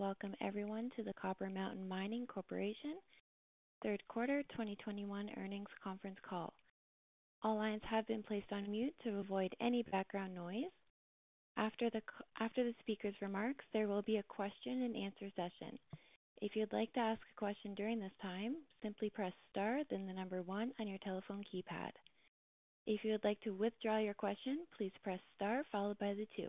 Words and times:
Welcome 0.00 0.34
everyone 0.40 0.90
to 0.96 1.02
the 1.02 1.12
Copper 1.12 1.50
Mountain 1.50 1.86
Mining 1.86 2.26
Corporation 2.26 2.94
third 3.82 4.02
quarter 4.08 4.42
2021 4.44 5.28
earnings 5.36 5.68
conference 5.84 6.16
call. 6.26 6.54
All 7.42 7.56
lines 7.56 7.82
have 7.84 8.06
been 8.06 8.22
placed 8.22 8.50
on 8.50 8.70
mute 8.70 8.94
to 9.04 9.18
avoid 9.18 9.54
any 9.60 9.82
background 9.92 10.34
noise. 10.34 10.72
After 11.58 11.90
the 11.90 12.74
speaker's 12.80 13.14
remarks, 13.20 13.66
there 13.74 13.88
will 13.88 14.00
be 14.00 14.16
a 14.16 14.22
question-and-answer 14.22 15.28
session. 15.36 15.78
If 16.40 16.56
you'd 16.56 16.72
like 16.72 16.90
to 16.94 17.00
ask 17.00 17.20
a 17.20 17.38
question 17.38 17.74
during 17.74 18.00
this 18.00 18.16
time, 18.22 18.56
simply 18.82 19.10
press 19.10 19.34
star 19.50 19.80
then 19.90 20.06
the 20.06 20.14
number 20.14 20.40
one 20.40 20.72
on 20.80 20.88
your 20.88 20.98
telephone 21.04 21.44
keypad. 21.44 21.90
If 22.86 23.04
you 23.04 23.12
would 23.12 23.24
like 23.24 23.42
to 23.42 23.52
withdraw 23.52 23.98
your 23.98 24.14
question, 24.14 24.60
please 24.78 24.92
press 25.04 25.20
star 25.36 25.62
followed 25.70 25.98
by 25.98 26.14
the 26.14 26.26
two. 26.34 26.48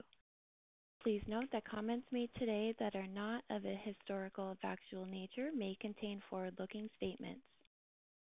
Please 1.03 1.23
note 1.27 1.47
that 1.51 1.65
comments 1.65 2.05
made 2.11 2.29
today 2.37 2.75
that 2.79 2.95
are 2.95 3.07
not 3.07 3.43
of 3.49 3.65
a 3.65 3.81
historical 3.83 4.55
factual 4.61 5.03
nature 5.03 5.49
may 5.57 5.75
contain 5.81 6.21
forward-looking 6.29 6.91
statements. 6.95 7.41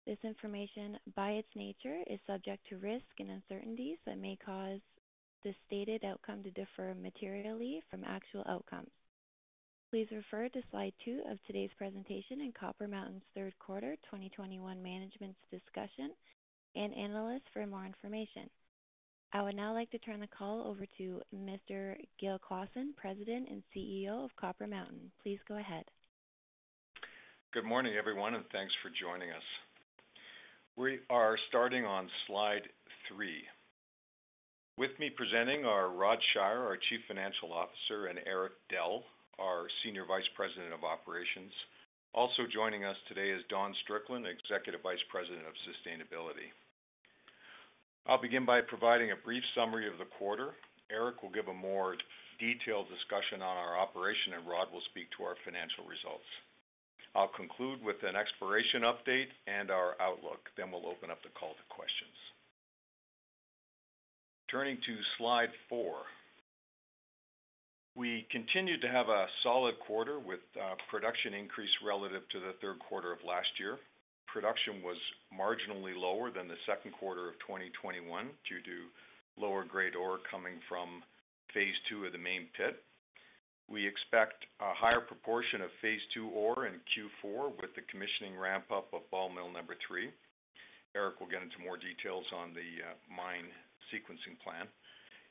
This 0.08 0.18
information, 0.24 0.98
by 1.14 1.32
its 1.32 1.50
nature, 1.54 2.00
is 2.08 2.20
subject 2.26 2.66
to 2.70 2.78
risks 2.78 3.20
and 3.20 3.30
uncertainties 3.30 3.98
that 4.06 4.18
may 4.18 4.38
cause 4.46 4.80
the 5.44 5.54
stated 5.68 6.06
outcome 6.06 6.44
to 6.44 6.52
differ 6.52 6.96
materially 6.96 7.82
from 7.92 8.06
actual 8.06 8.46
outcomes. 8.48 8.92
Please 9.90 10.08
refer 10.10 10.48
to 10.48 10.64
slide 10.72 10.94
two 11.04 11.22
of 11.30 11.38
today's 11.46 11.72
presentation 11.78 12.40
in 12.40 12.54
Copper 12.58 12.88
Mountain's 12.88 13.28
third 13.36 13.54
quarter 13.60 13.98
2021 14.06 14.82
management's 14.82 15.40
discussion 15.52 16.12
and 16.76 16.94
analysis 16.94 17.44
for 17.52 17.68
more 17.68 17.86
information. 17.86 18.50
I 19.34 19.42
would 19.42 19.56
now 19.56 19.74
like 19.74 19.90
to 19.92 20.00
turn 20.00 20.20
the 20.20 20.28
call 20.28 20.68
over 20.68 20.86
to 20.98 21.22
Mr. 21.34 21.96
Gil 22.20 22.38
Clausen, 22.40 22.94
President 22.98 23.48
and 23.50 23.64
CEO 23.74 24.26
of 24.26 24.36
Copper 24.36 24.68
Mountain. 24.68 25.10
Please 25.24 25.40
go 25.48 25.56
ahead. 25.56 25.86
Good 27.54 27.64
morning, 27.64 27.94
everyone, 27.98 28.36
and 28.36 28.44
thanks 28.52 28.74
for 28.84 28.92
joining 28.92 29.32
us. 29.32 29.48
We 30.76 31.00
are 31.10 31.38
starting 31.48 31.86
on 31.86 32.10
slide 32.28 32.68
three. 33.08 33.44
With 34.78 34.92
me 35.00 35.10
presenting 35.10 35.64
are 35.64 35.92
Rod 35.92 36.20
Shier, 36.34 36.68
our 36.68 36.76
Chief 36.90 37.00
Financial 37.08 37.54
Officer, 37.54 38.08
and 38.08 38.20
Eric 38.26 38.54
Dell, 38.70 39.04
our 39.40 39.68
Senior 39.84 40.06
Vice 40.06 40.28
President 40.36 40.74
of 40.74 40.84
Operations. 40.84 41.52
Also 42.14 42.44
joining 42.52 42.84
us 42.84 42.98
today 43.08 43.32
is 43.32 43.44
Don 43.48 43.74
Strickland, 43.84 44.28
Executive 44.28 44.82
Vice 44.84 45.04
President 45.10 45.48
of 45.48 45.56
Sustainability. 45.64 46.52
I'll 48.08 48.22
begin 48.22 48.46
by 48.46 48.62
providing 48.62 49.12
a 49.12 49.24
brief 49.24 49.44
summary 49.56 49.88
of 49.88 49.98
the 49.98 50.10
quarter. 50.18 50.52
Eric 50.92 51.22
will 51.22 51.32
give 51.32 51.48
a 51.48 51.54
more 51.54 51.96
detailed 52.40 52.90
discussion 52.90 53.42
on 53.42 53.56
our 53.58 53.78
operation, 53.78 54.34
and 54.34 54.48
Rod 54.48 54.74
will 54.74 54.84
speak 54.90 55.08
to 55.18 55.24
our 55.24 55.38
financial 55.46 55.86
results. 55.86 56.26
I'll 57.14 57.32
conclude 57.36 57.84
with 57.84 58.02
an 58.04 58.16
exploration 58.16 58.84
update 58.84 59.30
and 59.46 59.70
our 59.70 60.00
outlook, 60.02 60.50
then 60.58 60.72
we'll 60.72 60.88
open 60.88 61.12
up 61.12 61.22
the 61.22 61.30
call 61.38 61.54
to 61.54 61.66
questions. 61.70 62.18
Turning 64.50 64.78
to 64.86 64.96
slide 65.18 65.52
four. 65.70 66.08
We 67.96 68.26
continued 68.32 68.82
to 68.82 68.88
have 68.88 69.10
a 69.10 69.28
solid 69.44 69.76
quarter 69.86 70.20
with 70.20 70.40
uh, 70.56 70.76
production 70.90 71.34
increase 71.34 71.72
relative 71.86 72.24
to 72.32 72.40
the 72.40 72.56
third 72.62 72.80
quarter 72.80 73.12
of 73.12 73.20
last 73.28 73.52
year. 73.60 73.78
Production 74.32 74.80
was 74.80 74.96
marginally 75.28 75.92
lower 75.92 76.32
than 76.32 76.48
the 76.48 76.60
second 76.64 76.96
quarter 76.96 77.28
of 77.28 77.36
2021 77.44 78.08
due 78.48 78.64
to 78.64 78.88
lower 79.36 79.68
grade 79.68 79.96
ore 79.96 80.24
coming 80.32 80.56
from 80.72 81.04
phase 81.52 81.76
two 81.92 82.08
of 82.08 82.16
the 82.16 82.18
main 82.18 82.48
pit. 82.56 82.80
We 83.68 83.84
expect 83.84 84.48
a 84.64 84.72
higher 84.72 85.04
proportion 85.04 85.60
of 85.60 85.72
phase 85.84 86.00
two 86.16 86.32
ore 86.32 86.68
in 86.68 86.80
Q4 86.96 87.60
with 87.60 87.76
the 87.76 87.84
commissioning 87.92 88.40
ramp-up 88.40 88.88
of 88.96 89.04
ball 89.12 89.28
mill 89.28 89.52
number 89.52 89.76
three. 89.84 90.12
Eric 90.96 91.20
will 91.20 91.32
get 91.32 91.44
into 91.44 91.60
more 91.64 91.76
details 91.76 92.28
on 92.32 92.56
the 92.56 92.84
uh, 92.84 92.96
mine 93.08 93.48
sequencing 93.92 94.40
plan. 94.44 94.68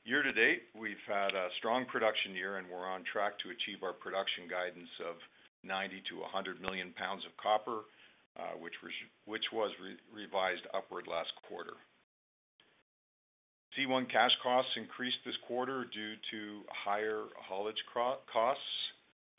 Year 0.09 0.25
to 0.25 0.33
date, 0.33 0.73
we've 0.73 1.05
had 1.05 1.37
a 1.37 1.53
strong 1.61 1.85
production 1.85 2.33
year, 2.33 2.57
and 2.57 2.65
we're 2.69 2.89
on 2.89 3.05
track 3.05 3.37
to 3.45 3.53
achieve 3.53 3.85
our 3.85 3.93
production 3.93 4.49
guidance 4.49 4.93
of 5.05 5.21
90 5.61 6.01
million-100 6.09 6.61
million 6.65 6.93
pounds 6.97 7.21
of 7.29 7.37
copper, 7.37 7.85
Uh, 8.39 8.57
which 9.27 9.53
was 9.53 9.71
revised 10.15 10.63
upward 10.73 11.07
last 11.07 11.33
quarter. 11.49 11.75
C1 13.77 14.11
cash 14.11 14.31
costs 14.43 14.71
increased 14.77 15.19
this 15.27 15.37
quarter 15.47 15.85
due 15.93 16.15
to 16.31 16.63
higher 16.71 17.27
haulage 17.37 17.83
costs. 17.93 18.63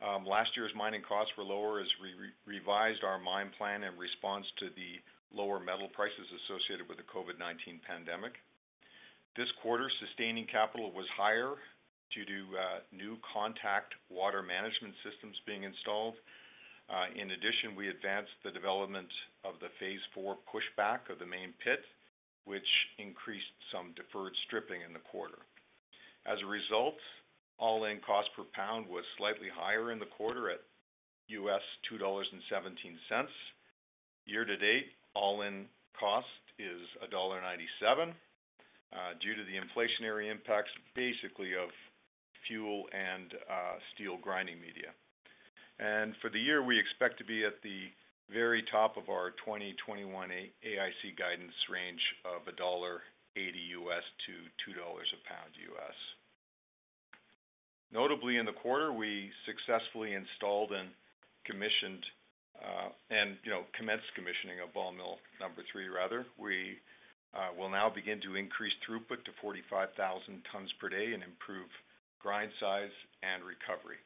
Um, 0.04 0.26
last 0.26 0.52
year's 0.56 0.76
mining 0.76 1.02
costs 1.08 1.32
were 1.38 1.44
lower 1.44 1.80
as 1.80 1.88
we 2.02 2.12
revised 2.46 3.04
our 3.04 3.18
mine 3.18 3.50
plan 3.58 3.84
in 3.84 3.98
response 3.98 4.46
to 4.60 4.68
the 4.76 5.00
lower 5.34 5.60
metal 5.60 5.88
prices 5.88 6.28
associated 6.44 6.88
with 6.88 6.98
the 6.98 7.08
COVID-19 7.08 7.82
pandemic. 7.88 8.34
This 9.38 9.50
quarter, 9.64 9.90
sustaining 10.04 10.46
capital 10.48 10.92
was 10.92 11.08
higher 11.16 11.56
due 12.14 12.26
to 12.28 12.40
uh, 12.60 12.80
new 12.92 13.18
contact 13.24 13.96
water 14.10 14.44
management 14.44 14.94
systems 15.02 15.40
being 15.48 15.64
installed. 15.64 16.16
Uh, 16.92 17.08
in 17.16 17.32
addition, 17.32 17.72
we 17.72 17.88
advanced 17.88 18.36
the 18.44 18.52
development 18.52 19.08
of 19.48 19.56
the 19.64 19.72
phase 19.80 20.04
IV 20.12 20.44
pushback 20.52 21.08
of 21.08 21.20
the 21.20 21.26
main 21.26 21.56
pit, 21.64 21.80
which 22.44 22.68
increased 23.00 23.56
some 23.72 23.96
deferred 23.96 24.36
stripping 24.46 24.84
in 24.84 24.92
the 24.92 25.00
quarter. 25.08 25.40
As 26.28 26.38
a 26.44 26.52
result, 26.52 27.00
all-in 27.58 28.04
cost 28.04 28.28
per 28.36 28.44
pound 28.52 28.88
was 28.92 29.06
slightly 29.18 29.48
higher 29.48 29.92
in 29.92 30.00
the 30.00 30.12
quarter 30.18 30.52
at 30.52 30.60
$2.17. 31.32 32.28
Year 34.26 34.44
to 34.46 34.58
date, 34.58 34.92
all-in 35.16 35.66
cost 35.98 36.28
is 36.60 36.82
$1.97 37.08 38.12
uh, 38.92 39.16
due 39.22 39.36
to 39.36 39.44
the 39.48 39.56
inflationary 39.56 40.30
impacts, 40.30 40.72
basically 40.94 41.54
of 41.56 41.70
fuel 42.48 42.84
and 42.92 43.32
uh, 43.48 43.80
steel 43.96 44.18
grinding 44.22 44.60
media. 44.60 44.92
And 45.82 46.14
for 46.22 46.30
the 46.30 46.40
year, 46.40 46.62
we 46.62 46.78
expect 46.78 47.18
to 47.18 47.26
be 47.26 47.44
at 47.44 47.58
the 47.66 47.90
very 48.30 48.64
top 48.72 48.96
of 48.96 49.10
our 49.10 49.34
2021 49.42 50.06
AIC 50.30 51.18
guidance 51.18 51.58
range 51.74 52.00
of 52.24 52.46
$1.80-$2 52.46 53.02
a 53.82 55.20
pound. 55.26 55.52
U.S. 55.74 55.98
Notably 57.92 58.38
in 58.38 58.46
the 58.46 58.54
quarter, 58.54 58.94
we 58.94 59.32
successfully 59.50 60.14
installed 60.14 60.72
and 60.72 60.94
commissioned, 61.50 62.06
uh, 62.62 62.94
and, 63.10 63.36
you 63.44 63.50
know, 63.50 63.66
commenced 63.74 64.08
commissioning 64.14 64.62
of 64.62 64.72
ball 64.78 64.94
mill 64.94 65.18
number 65.42 65.66
three 65.74 65.90
rather. 65.90 66.30
We 66.38 66.78
uh, 67.34 67.58
will 67.58 67.74
now 67.74 67.90
begin 67.90 68.22
to 68.22 68.38
increase 68.38 68.78
throughput 68.86 69.26
to 69.26 69.34
45,000 69.42 69.98
tons 70.54 70.70
per 70.80 70.94
day 70.94 71.18
and 71.18 71.26
improve 71.26 71.68
grind 72.22 72.54
size 72.62 72.94
and 73.26 73.42
recovery. 73.42 73.98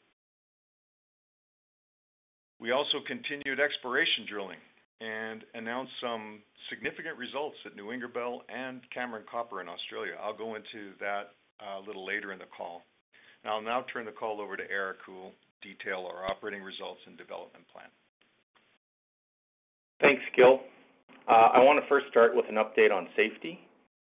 We 2.60 2.72
also 2.72 3.00
continued 3.06 3.60
exploration 3.60 4.26
drilling 4.28 4.60
and 5.02 5.44
announced 5.54 5.92
some 6.02 6.42
significant 6.70 7.18
results 7.18 7.58
at 7.66 7.76
New 7.76 7.92
Ingerbelle 7.92 8.42
and 8.50 8.82
Cameron 8.94 9.24
Copper 9.30 9.62
in 9.62 9.68
Australia. 9.68 10.14
I'll 10.22 10.38
go 10.38 10.56
into 10.56 10.96
that 11.00 11.36
a 11.60 11.80
little 11.86 12.06
later 12.06 12.32
in 12.32 12.40
the 12.40 12.50
call. 12.56 12.84
I'll 13.46 13.62
now 13.62 13.86
turn 13.94 14.06
the 14.06 14.12
call 14.12 14.42
over 14.42 14.58
to 14.58 14.64
Eric, 14.72 14.98
who 15.06 15.14
will 15.14 15.34
detail 15.62 16.10
our 16.10 16.26
operating 16.30 16.64
results 16.64 17.02
and 17.06 17.18
development 17.18 17.66
plan. 17.72 17.86
Thanks, 20.02 20.24
Gil. 20.36 20.62
Uh, 21.28 21.50
I 21.54 21.60
wanna 21.60 21.82
first 21.88 22.08
start 22.10 22.36
with 22.36 22.46
an 22.50 22.56
update 22.56 22.92
on 22.92 23.08
safety. 23.16 23.60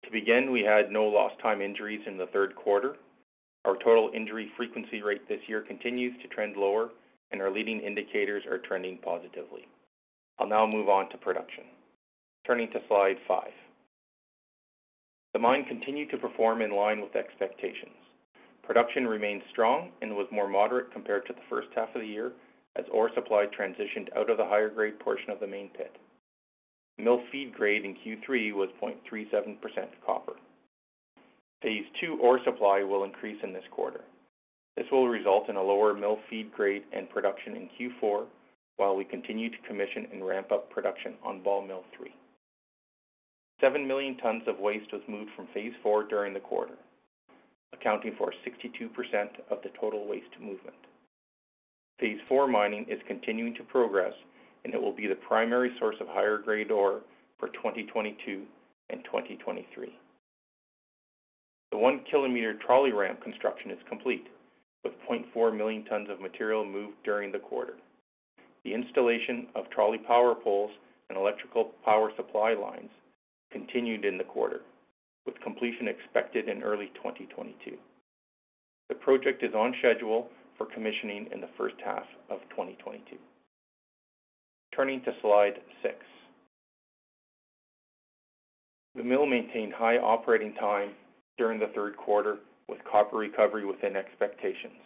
To 0.05 0.11
begin, 0.11 0.51
we 0.51 0.61
had 0.61 0.91
no 0.91 1.05
lost 1.05 1.39
time 1.39 1.61
injuries 1.61 2.01
in 2.07 2.17
the 2.17 2.27
third 2.27 2.55
quarter. 2.55 2.95
Our 3.65 3.75
total 3.75 4.11
injury 4.13 4.51
frequency 4.55 5.01
rate 5.01 5.27
this 5.27 5.41
year 5.47 5.61
continues 5.61 6.19
to 6.21 6.27
trend 6.29 6.55
lower, 6.55 6.89
and 7.31 7.41
our 7.41 7.51
leading 7.51 7.79
indicators 7.79 8.43
are 8.49 8.57
trending 8.59 8.97
positively. 8.97 9.67
I'll 10.39 10.47
now 10.47 10.67
move 10.67 10.89
on 10.89 11.09
to 11.09 11.17
production. 11.17 11.63
Turning 12.45 12.71
to 12.71 12.79
slide 12.87 13.17
five. 13.27 13.51
The 15.33 15.39
mine 15.39 15.65
continued 15.65 16.09
to 16.11 16.17
perform 16.17 16.61
in 16.61 16.71
line 16.71 17.01
with 17.01 17.15
expectations. 17.15 17.95
Production 18.63 19.07
remained 19.07 19.41
strong 19.51 19.91
and 20.01 20.15
was 20.15 20.27
more 20.31 20.47
moderate 20.47 20.91
compared 20.91 21.25
to 21.27 21.33
the 21.33 21.45
first 21.49 21.67
half 21.75 21.93
of 21.95 22.01
the 22.01 22.07
year 22.07 22.31
as 22.75 22.85
ore 22.91 23.09
supply 23.13 23.45
transitioned 23.47 24.15
out 24.15 24.29
of 24.29 24.37
the 24.37 24.45
higher 24.45 24.69
grade 24.69 24.99
portion 24.99 25.29
of 25.29 25.39
the 25.39 25.47
main 25.47 25.69
pit. 25.69 25.95
Mill 26.97 27.21
feed 27.31 27.53
grade 27.53 27.85
in 27.85 27.95
Q3 27.95 28.53
was 28.53 28.69
0.37% 28.81 29.57
copper. 30.05 30.33
Phase 31.61 31.85
two 31.99 32.19
ore 32.21 32.39
supply 32.43 32.83
will 32.83 33.03
increase 33.03 33.37
in 33.43 33.53
this 33.53 33.63
quarter. 33.71 34.01
This 34.77 34.85
will 34.91 35.07
result 35.07 35.49
in 35.49 35.55
a 35.55 35.61
lower 35.61 35.95
mill 35.95 36.19
feed 36.29 36.53
grade 36.53 36.83
and 36.93 37.09
production 37.09 37.55
in 37.55 37.69
Q4 38.01 38.25
while 38.77 38.95
we 38.95 39.03
continue 39.03 39.49
to 39.49 39.67
commission 39.67 40.07
and 40.13 40.25
ramp 40.25 40.51
up 40.51 40.69
production 40.69 41.15
on 41.25 41.41
Ball 41.41 41.65
Mill 41.65 41.83
3. 41.97 42.13
7 43.59 43.87
million 43.87 44.15
tons 44.17 44.43
of 44.45 44.59
waste 44.59 44.93
was 44.93 45.01
moved 45.07 45.31
from 45.35 45.47
phase 45.51 45.73
four 45.81 46.03
during 46.03 46.31
the 46.31 46.39
quarter, 46.39 46.75
accounting 47.73 48.13
for 48.19 48.31
62% 48.45 48.91
of 49.49 49.57
the 49.63 49.69
total 49.81 50.07
waste 50.07 50.39
movement. 50.39 50.77
Phase 51.99 52.19
four 52.29 52.47
mining 52.47 52.85
is 52.87 52.99
continuing 53.07 53.55
to 53.55 53.63
progress, 53.63 54.13
and 54.63 54.75
it 54.75 54.81
will 54.81 54.95
be 54.95 55.07
the 55.07 55.15
primary 55.15 55.71
source 55.79 55.95
of 55.99 56.07
higher 56.07 56.37
grade 56.37 56.69
ore 56.69 57.01
for 57.39 57.47
2022 57.47 58.43
and 58.91 59.03
2023. 59.05 59.89
The 61.71 61.77
1-kilometer 61.77 62.59
trolley 62.63 62.91
ramp 62.91 63.23
construction 63.23 63.71
is 63.71 63.79
complete, 63.89 64.27
with 64.83 64.93
0.4 65.09 65.55
million 65.55 65.83
tons 65.85 66.09
of 66.09 66.21
material 66.21 66.65
moved 66.65 66.97
during 67.03 67.31
the 67.31 67.39
quarter. 67.39 67.73
The 68.63 68.73
installation 68.73 69.47
of 69.55 69.69
trolley 69.69 69.97
power 69.97 70.35
poles 70.35 70.71
and 71.09 71.17
electrical 71.17 71.71
power 71.85 72.11
supply 72.15 72.53
lines 72.53 72.89
continued 73.51 74.05
in 74.05 74.17
the 74.17 74.23
quarter, 74.23 74.61
with 75.25 75.39
completion 75.41 75.87
expected 75.87 76.49
in 76.49 76.63
early 76.63 76.91
2022. 76.95 77.77
The 78.89 78.95
project 78.95 79.43
is 79.43 79.53
on 79.53 79.73
schedule 79.79 80.29
for 80.57 80.65
commissioning 80.65 81.27
in 81.31 81.41
the 81.41 81.49
first 81.57 81.75
half 81.83 82.05
of 82.29 82.39
2022. 82.49 83.17
Turning 84.75 85.01
to 85.03 85.11
slide 85.21 85.59
six. 85.81 85.95
The 88.95 89.03
mill 89.03 89.25
maintained 89.25 89.73
high 89.73 89.97
operating 89.97 90.53
time 90.55 90.91
during 91.37 91.59
the 91.59 91.71
third 91.75 91.95
quarter 91.97 92.37
with 92.69 92.79
copper 92.89 93.17
recovery 93.17 93.65
within 93.65 93.95
expectations. 93.95 94.81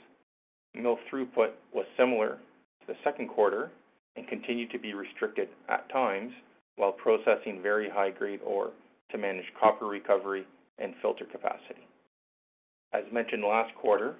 Mill 0.75 0.97
throughput 1.11 1.51
was 1.73 1.85
similar 1.97 2.37
to 2.81 2.87
the 2.87 2.95
second 3.03 3.27
quarter 3.29 3.71
and 4.15 4.27
continued 4.27 4.71
to 4.71 4.79
be 4.79 4.93
restricted 4.93 5.49
at 5.69 5.89
times 5.89 6.31
while 6.75 6.91
processing 6.91 7.61
very 7.61 7.89
high-grade 7.89 8.41
ore 8.45 8.71
to 9.11 9.17
manage 9.17 9.45
copper 9.59 9.85
recovery 9.85 10.45
and 10.79 10.93
filter 11.01 11.25
capacity. 11.25 11.87
As 12.93 13.03
mentioned 13.11 13.43
last 13.43 13.73
quarter, 13.75 14.15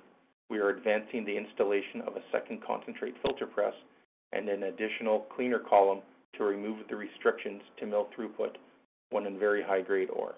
we 0.49 0.59
are 0.59 0.69
advancing 0.69 1.25
the 1.25 1.35
installation 1.35 2.01
of 2.01 2.15
a 2.15 2.23
second 2.31 2.61
concentrate 2.65 3.15
filter 3.21 3.45
press 3.45 3.73
and 4.33 4.49
an 4.49 4.63
additional 4.63 5.25
cleaner 5.35 5.59
column 5.59 5.99
to 6.37 6.43
remove 6.43 6.79
the 6.89 6.95
restrictions 6.95 7.61
to 7.79 7.85
mill 7.85 8.07
throughput 8.17 8.55
when 9.09 9.25
in 9.25 9.37
very 9.37 9.61
high-grade 9.61 10.09
ore. 10.09 10.35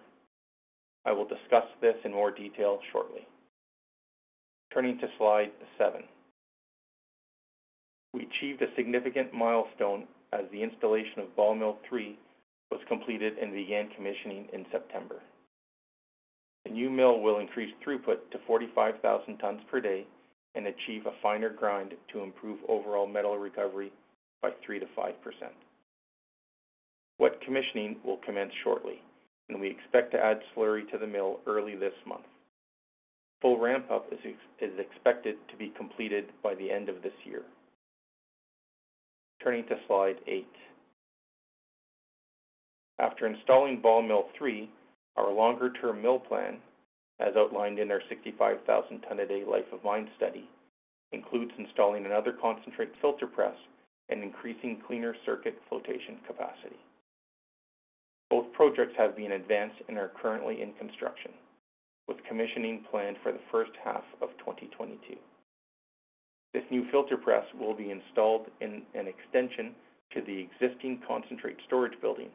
I 1.05 1.11
will 1.11 1.27
discuss 1.27 1.65
this 1.81 1.95
in 2.05 2.11
more 2.11 2.31
detail 2.31 2.79
shortly. 2.91 3.27
Turning 4.73 4.97
to 4.99 5.07
slide 5.17 5.51
seven. 5.77 6.03
We 8.13 8.27
achieved 8.27 8.61
a 8.61 8.73
significant 8.75 9.33
milestone 9.33 10.05
as 10.31 10.45
the 10.51 10.63
installation 10.63 11.19
of 11.19 11.35
Ball 11.35 11.55
Mill 11.55 11.77
3 11.89 12.17
was 12.71 12.79
completed 12.87 13.37
and 13.37 13.51
began 13.53 13.89
commissioning 13.95 14.47
in 14.53 14.65
September. 14.71 15.21
The 16.65 16.71
new 16.71 16.89
mill 16.89 17.19
will 17.19 17.39
increase 17.39 17.73
throughput 17.85 18.31
to 18.31 18.39
45,000 18.47 19.37
tons 19.37 19.61
per 19.69 19.81
day 19.81 20.05
and 20.55 20.67
achieve 20.67 21.05
a 21.05 21.21
finer 21.21 21.49
grind 21.49 21.93
to 22.13 22.21
improve 22.21 22.59
overall 22.67 23.07
metal 23.07 23.37
recovery 23.37 23.91
by 24.41 24.51
3%-5%. 24.67 25.13
Wet 27.19 27.41
commissioning 27.41 27.97
will 28.03 28.17
commence 28.25 28.51
shortly, 28.63 29.01
and 29.49 29.59
we 29.59 29.69
expect 29.69 30.11
to 30.11 30.19
add 30.19 30.39
slurry 30.55 30.89
to 30.91 30.97
the 30.97 31.07
mill 31.07 31.39
early 31.45 31.75
this 31.75 31.93
month. 32.05 32.25
Full 33.41 33.59
ramp-up 33.59 34.11
is 34.11 34.79
expected 34.79 35.35
to 35.49 35.57
be 35.57 35.73
completed 35.77 36.25
by 36.41 36.55
the 36.55 36.71
end 36.71 36.87
of 36.87 37.01
this 37.01 37.13
year. 37.25 37.41
Turning 39.43 39.65
to 39.67 39.75
slide 39.87 40.15
eight. 40.27 40.47
After 42.99 43.27
installing 43.27 43.81
Ball 43.81 44.01
Mill 44.01 44.27
3, 44.37 44.69
our 45.17 45.31
longer-term 45.31 46.01
mill 46.01 46.19
plan, 46.19 46.57
as 47.19 47.35
outlined 47.35 47.79
in 47.79 47.91
our 47.91 48.01
65,000 48.07 49.01
ton 49.01 49.19
a 49.19 49.27
day 49.27 49.43
life 49.45 49.65
of 49.73 49.83
mine 49.83 50.09
study, 50.15 50.49
includes 51.11 51.51
installing 51.57 52.05
another 52.05 52.31
concentrate 52.31 52.91
filter 53.01 53.27
press 53.27 53.55
and 54.09 54.23
increasing 54.23 54.81
cleaner 54.87 55.15
circuit 55.25 55.59
flotation 55.67 56.17
capacity. 56.25 56.77
Both 58.29 58.51
projects 58.53 58.93
have 58.97 59.15
been 59.15 59.33
advanced 59.33 59.81
and 59.87 59.97
are 59.97 60.11
currently 60.21 60.61
in 60.61 60.73
construction, 60.73 61.31
with 62.07 62.17
commissioning 62.27 62.83
planned 62.89 63.17
for 63.21 63.31
the 63.31 63.45
first 63.51 63.71
half 63.83 64.03
of 64.21 64.29
2022. 64.39 65.15
This 66.53 66.63
new 66.69 66.85
filter 66.91 67.17
press 67.17 67.45
will 67.59 67.73
be 67.75 67.91
installed 67.91 68.47
in 68.61 68.83
an 68.93 69.07
extension 69.07 69.73
to 70.13 70.21
the 70.21 70.39
existing 70.39 71.01
concentrate 71.07 71.57
storage 71.65 71.99
building, 72.01 72.29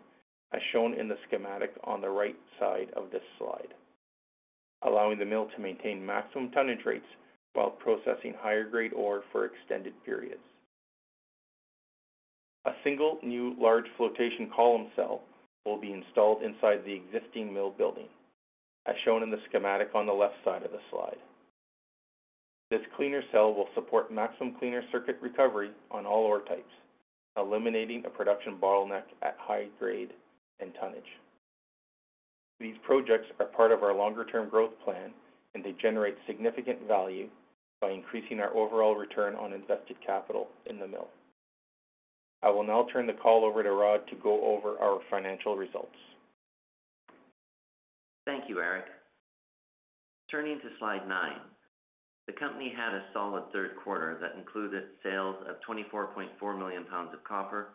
as 0.53 0.61
shown 0.73 0.95
in 0.95 1.09
the 1.09 1.19
schematic 1.27 1.73
on 1.85 2.01
the 2.01 2.09
right 2.09 2.37
side 2.59 2.91
of 2.97 3.11
this 3.11 3.23
slide, 3.39 3.75
allowing 4.83 5.19
the 5.19 5.25
mill 5.25 5.49
to 5.55 5.63
maintain 5.63 6.05
maximum 6.05 6.51
tonnage 6.51 6.85
rates 6.85 7.07
while 7.53 7.71
processing 7.71 8.35
higher 8.39 8.65
grade 8.69 8.93
ore 8.93 9.23
for 9.33 9.45
extended 9.45 9.93
periods. 10.05 10.41
A 12.65 12.73
single 12.85 13.19
new 13.23 13.55
large 13.59 13.87
flotation 13.97 14.51
column 14.55 14.89
cell 14.97 15.23
will 15.65 15.81
be 15.81 15.93
installed 15.93 16.43
inside 16.43 16.85
the 16.85 16.95
existing 16.95 17.53
mill 17.53 17.71
building, 17.71 18.09
as 18.87 18.95
shown 19.05 19.23
in 19.23 19.31
the 19.31 19.41
schematic 19.49 19.91
on 19.95 20.07
the 20.07 20.13
left 20.13 20.37
side 20.45 20.63
of 20.63 20.73
the 20.73 20.81
slide. 20.91 21.19
This 22.71 22.81
cleaner 22.97 23.23
cell 23.33 23.55
will 23.55 23.69
support 23.75 24.13
maximum 24.13 24.55
cleaner 24.59 24.83
circuit 24.93 25.19
recovery 25.23 25.71
on 25.91 26.05
all 26.05 26.25
ore 26.25 26.41
types, 26.41 26.73
eliminating 27.37 28.05
a 28.05 28.11
production 28.11 28.57
bottleneck 28.61 29.05
at 29.23 29.37
high 29.39 29.67
grade 29.79 30.11
and 30.61 30.73
tonnage. 30.79 31.03
These 32.61 32.77
projects 32.85 33.29
are 33.39 33.47
part 33.47 33.73
of 33.73 33.83
our 33.83 33.95
longer-term 33.95 34.49
growth 34.49 34.73
plan, 34.85 35.13
and 35.55 35.65
they 35.65 35.75
generate 35.81 36.17
significant 36.27 36.87
value 36.87 37.29
by 37.81 37.91
increasing 37.91 38.41
our 38.41 38.55
overall 38.55 38.97
return 38.97 39.35
on 39.37 39.53
invested 39.53 39.97
capital 40.05 40.49
in 40.67 40.79
the 40.79 40.89
mill. 40.89 41.09
I 42.43 42.51
will 42.51 42.65
now 42.65 42.87
turn 42.93 43.07
the 43.07 43.15
call 43.15 43.45
over 43.45 43.63
to 43.63 43.73
Rod 43.73 44.07
to 44.09 44.17
go 44.17 44.57
over 44.57 44.79
our 44.79 45.01
financial 45.11 45.57
results. 45.57 45.97
Thank 48.25 48.49
you, 48.49 48.61
Eric. 48.61 48.85
Turning 50.31 50.59
to 50.61 50.69
slide 50.79 51.09
nine. 51.09 51.41
The 52.27 52.35
company 52.35 52.73
had 52.77 52.95
a 52.95 53.07
solid 53.15 53.45
third 53.53 53.71
quarter 53.83 54.19
that 54.21 54.39
included 54.39 54.85
sales 55.03 55.37
of 55.49 55.57
24.4 55.67 56.59
million 56.59 56.85
pounds 56.85 57.15
of 57.15 57.25
copper, 57.25 57.71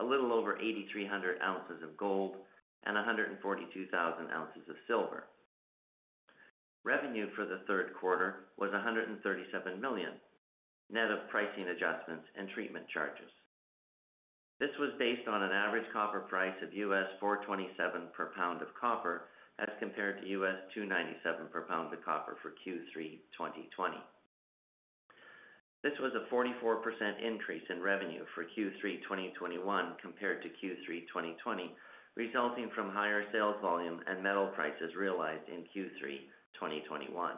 a 0.00 0.04
little 0.04 0.32
over 0.32 0.58
8,300 0.58 1.40
ounces 1.40 1.82
of 1.82 1.96
gold, 1.96 2.36
and 2.84 2.94
142,000 2.94 4.30
ounces 4.30 4.68
of 4.68 4.76
silver. 4.86 5.24
Revenue 6.84 7.28
for 7.34 7.46
the 7.46 7.60
third 7.66 7.94
quarter 7.98 8.46
was 8.58 8.70
137 8.70 9.80
million, 9.80 10.12
net 10.90 11.10
of 11.10 11.28
pricing 11.30 11.68
adjustments 11.68 12.26
and 12.38 12.48
treatment 12.50 12.84
charges. 12.92 13.32
This 14.58 14.72
was 14.80 14.90
based 14.98 15.28
on 15.28 15.42
an 15.42 15.52
average 15.52 15.84
copper 15.92 16.20
price 16.20 16.56
of 16.62 16.70
$4.27 16.70 18.12
per 18.12 18.32
pound 18.34 18.62
of 18.62 18.68
copper 18.80 19.28
as 19.58 19.68
compared 19.78 20.20
to 20.20 20.26
$2.97 20.26 21.50
per 21.50 21.62
pound 21.62 21.92
of 21.92 22.04
copper 22.04 22.36
for 22.42 22.50
Q3 22.64 23.20
2020. 23.36 23.96
This 25.82 25.92
was 26.00 26.12
a 26.16 26.32
44% 26.34 26.82
increase 27.22 27.62
in 27.68 27.82
revenue 27.82 28.24
for 28.34 28.44
Q3 28.44 29.02
2021 29.02 29.92
compared 30.00 30.42
to 30.42 30.48
Q3 30.48 31.06
2020, 31.06 31.70
resulting 32.16 32.70
from 32.74 32.90
higher 32.90 33.24
sales 33.32 33.56
volume 33.60 34.00
and 34.06 34.22
metal 34.22 34.48
prices 34.48 34.96
realized 34.98 35.48
in 35.48 35.68
Q3 35.70 36.26
2021. 36.54 37.32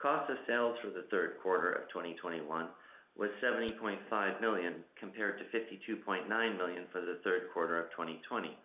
Cost 0.00 0.30
of 0.30 0.38
sales 0.46 0.76
for 0.82 0.90
the 0.90 1.06
third 1.10 1.36
quarter 1.42 1.72
of 1.72 1.88
2021 1.88 2.68
was 3.16 3.30
70.5 3.42 4.40
million 4.40 4.74
compared 4.98 5.38
to 5.38 5.44
52.9 5.56 6.26
million 6.28 6.84
for 6.90 7.00
the 7.00 7.20
third 7.22 7.42
quarter 7.52 7.78
of 7.78 7.90
2020. 7.92 8.56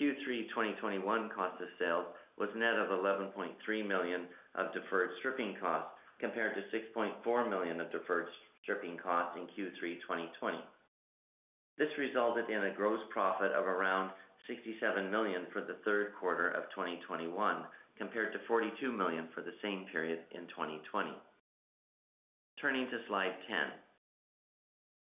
Q3 0.00 0.48
2021 0.48 1.30
cost 1.34 1.60
of 1.60 1.68
sales 1.78 2.06
was 2.38 2.48
net 2.56 2.74
of 2.74 2.88
11.3 2.88 3.52
million 3.86 4.22
of 4.54 4.72
deferred 4.72 5.10
stripping 5.18 5.56
costs 5.60 5.90
compared 6.20 6.54
to 6.54 6.62
6.4 6.76 7.50
million 7.50 7.80
of 7.80 7.90
deferred 7.92 8.26
stripping 8.62 8.96
costs 8.96 9.36
in 9.36 9.44
Q3 9.52 10.00
2020. 10.02 10.58
This 11.78 11.92
resulted 11.98 12.48
in 12.50 12.64
a 12.64 12.74
gross 12.74 13.00
profit 13.10 13.52
of 13.52 13.66
around 13.66 14.10
67 14.46 15.10
million 15.10 15.46
for 15.52 15.62
the 15.62 15.76
third 15.84 16.12
quarter 16.18 16.48
of 16.50 16.64
2021 16.74 17.32
compared 17.98 18.32
to 18.32 18.38
42 18.46 18.92
million 18.92 19.28
for 19.34 19.42
the 19.42 19.56
same 19.62 19.84
period 19.90 20.20
in 20.32 20.42
2020. 20.48 21.10
Turning 22.60 22.86
to 22.90 22.98
slide 23.08 23.34
10. 23.48 23.56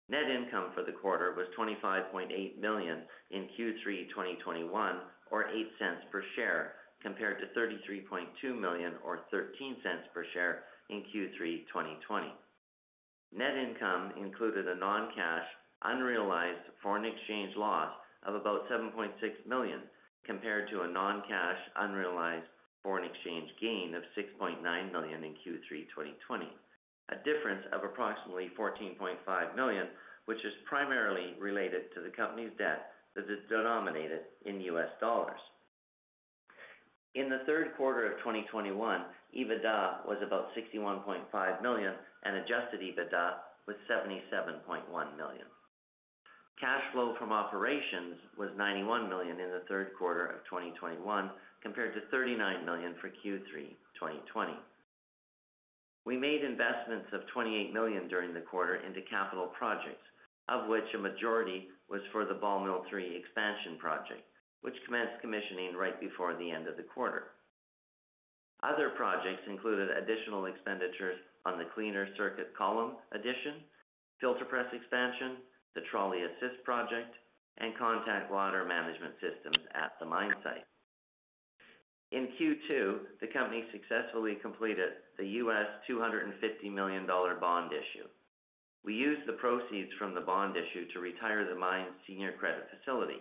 Net 0.08 0.30
income 0.30 0.70
for 0.74 0.84
the 0.84 0.92
quarter 0.92 1.34
was 1.34 1.46
25.8 1.58 2.58
million 2.60 3.02
in 3.30 3.48
Q3 3.58 4.08
2021, 4.10 4.96
or 5.30 5.44
0.08 5.44 6.10
per 6.12 6.22
share, 6.36 6.74
compared 7.02 7.38
to 7.40 7.58
33.2 7.58 8.58
million 8.58 8.94
or 9.04 9.20
0.13 9.32 9.74
per 10.14 10.24
share 10.32 10.62
in 10.90 11.02
Q3 11.12 11.66
2020. 11.66 12.32
Net 13.36 13.56
income 13.56 14.12
included 14.20 14.68
a 14.68 14.76
non-cash 14.76 15.46
unrealized 15.82 16.70
foreign 16.82 17.04
exchange 17.04 17.56
loss 17.56 17.92
of 18.24 18.34
about 18.34 18.68
7.6 18.70 19.10
million, 19.46 19.80
compared 20.24 20.70
to 20.70 20.82
a 20.82 20.88
non-cash 20.88 21.58
unrealized 21.76 22.46
foreign 22.82 23.04
exchange 23.04 23.50
gain 23.60 23.94
of 23.94 24.02
6.9 24.16 24.62
million 24.92 25.24
in 25.24 25.32
Q3 25.32 25.86
2020. 25.90 26.46
A 27.10 27.16
difference 27.22 27.62
of 27.72 27.84
approximately 27.84 28.50
14.5 28.58 29.56
million, 29.56 29.86
which 30.26 30.44
is 30.44 30.52
primarily 30.66 31.34
related 31.38 31.94
to 31.94 32.00
the 32.00 32.10
company's 32.10 32.50
debt 32.58 32.92
that 33.14 33.30
is 33.30 33.38
denominated 33.48 34.20
in 34.44 34.60
US 34.60 34.90
dollars. 35.00 35.40
In 37.14 37.30
the 37.30 37.40
third 37.46 37.72
quarter 37.76 38.12
of 38.12 38.18
2021, 38.18 38.76
EBITDA 39.34 40.06
was 40.06 40.18
about 40.20 40.48
61.5 40.54 41.62
million, 41.62 41.94
and 42.25 42.36
adjusted 42.36 42.80
EBITDA 42.80 43.34
was 43.66 43.76
77.1 43.88 45.16
million. 45.16 45.46
Cash 46.60 46.82
flow 46.92 47.14
from 47.18 47.32
operations 47.32 48.16
was 48.38 48.50
91 48.56 49.08
million 49.08 49.40
in 49.40 49.50
the 49.50 49.62
third 49.68 49.90
quarter 49.98 50.26
of 50.26 50.44
2021, 50.44 51.30
compared 51.62 51.94
to 51.94 52.00
39 52.10 52.64
million 52.64 52.94
for 53.00 53.08
Q3 53.08 53.76
2020. 53.96 54.52
We 56.06 56.16
made 56.16 56.44
investments 56.44 57.10
of 57.12 57.26
28 57.34 57.75
million 57.75 58.06
during 58.06 58.32
the 58.32 58.46
quarter 58.46 58.76
into 58.76 59.02
capital 59.10 59.50
projects, 59.58 60.06
of 60.48 60.68
which 60.70 60.86
a 60.94 61.02
majority 61.02 61.66
was 61.90 62.00
for 62.12 62.25
the 62.25 62.38
Ball 62.38 62.62
Mill 62.62 62.86
3 62.88 63.16
expansion 63.16 63.76
project, 63.76 64.22
which 64.62 64.78
commenced 64.86 65.20
commissioning 65.20 65.75
right 65.75 65.98
before 65.98 66.38
the 66.38 66.48
end 66.48 66.68
of 66.68 66.76
the 66.76 66.86
quarter. 66.86 67.34
Other 68.62 68.90
projects 68.96 69.42
included 69.50 69.90
additional 69.90 70.46
expenditures 70.46 71.18
on 71.44 71.58
the 71.58 71.68
cleaner 71.75 72.06
circuit 72.16 72.54
column 72.56 72.94
addition, 73.10 73.66
filter 74.20 74.44
press 74.44 74.66
expansion, 74.72 75.42
the 75.75 75.82
trolley 75.90 76.22
assist 76.22 76.62
project, 76.64 77.12
and 77.58 77.76
contact 77.78 78.30
water 78.30 78.64
management 78.64 79.14
systems 79.18 79.58
at 79.75 79.98
the 79.98 80.06
mine 80.06 80.32
site. 80.44 80.64
In 82.12 82.28
Q2, 82.38 83.20
the 83.20 83.26
company 83.26 83.64
successfully 83.72 84.36
completed 84.40 85.02
the 85.18 85.26
U.S. 85.42 85.66
$250 85.90 86.72
million 86.72 87.04
bond 87.06 87.72
issue. 87.72 88.06
We 88.84 88.94
used 88.94 89.26
the 89.26 89.32
proceeds 89.32 89.90
from 89.98 90.14
the 90.14 90.20
bond 90.20 90.56
issue 90.56 90.86
to 90.92 91.00
retire 91.00 91.44
the 91.44 91.58
mine's 91.58 91.98
senior 92.06 92.32
credit 92.38 92.68
facility, 92.70 93.18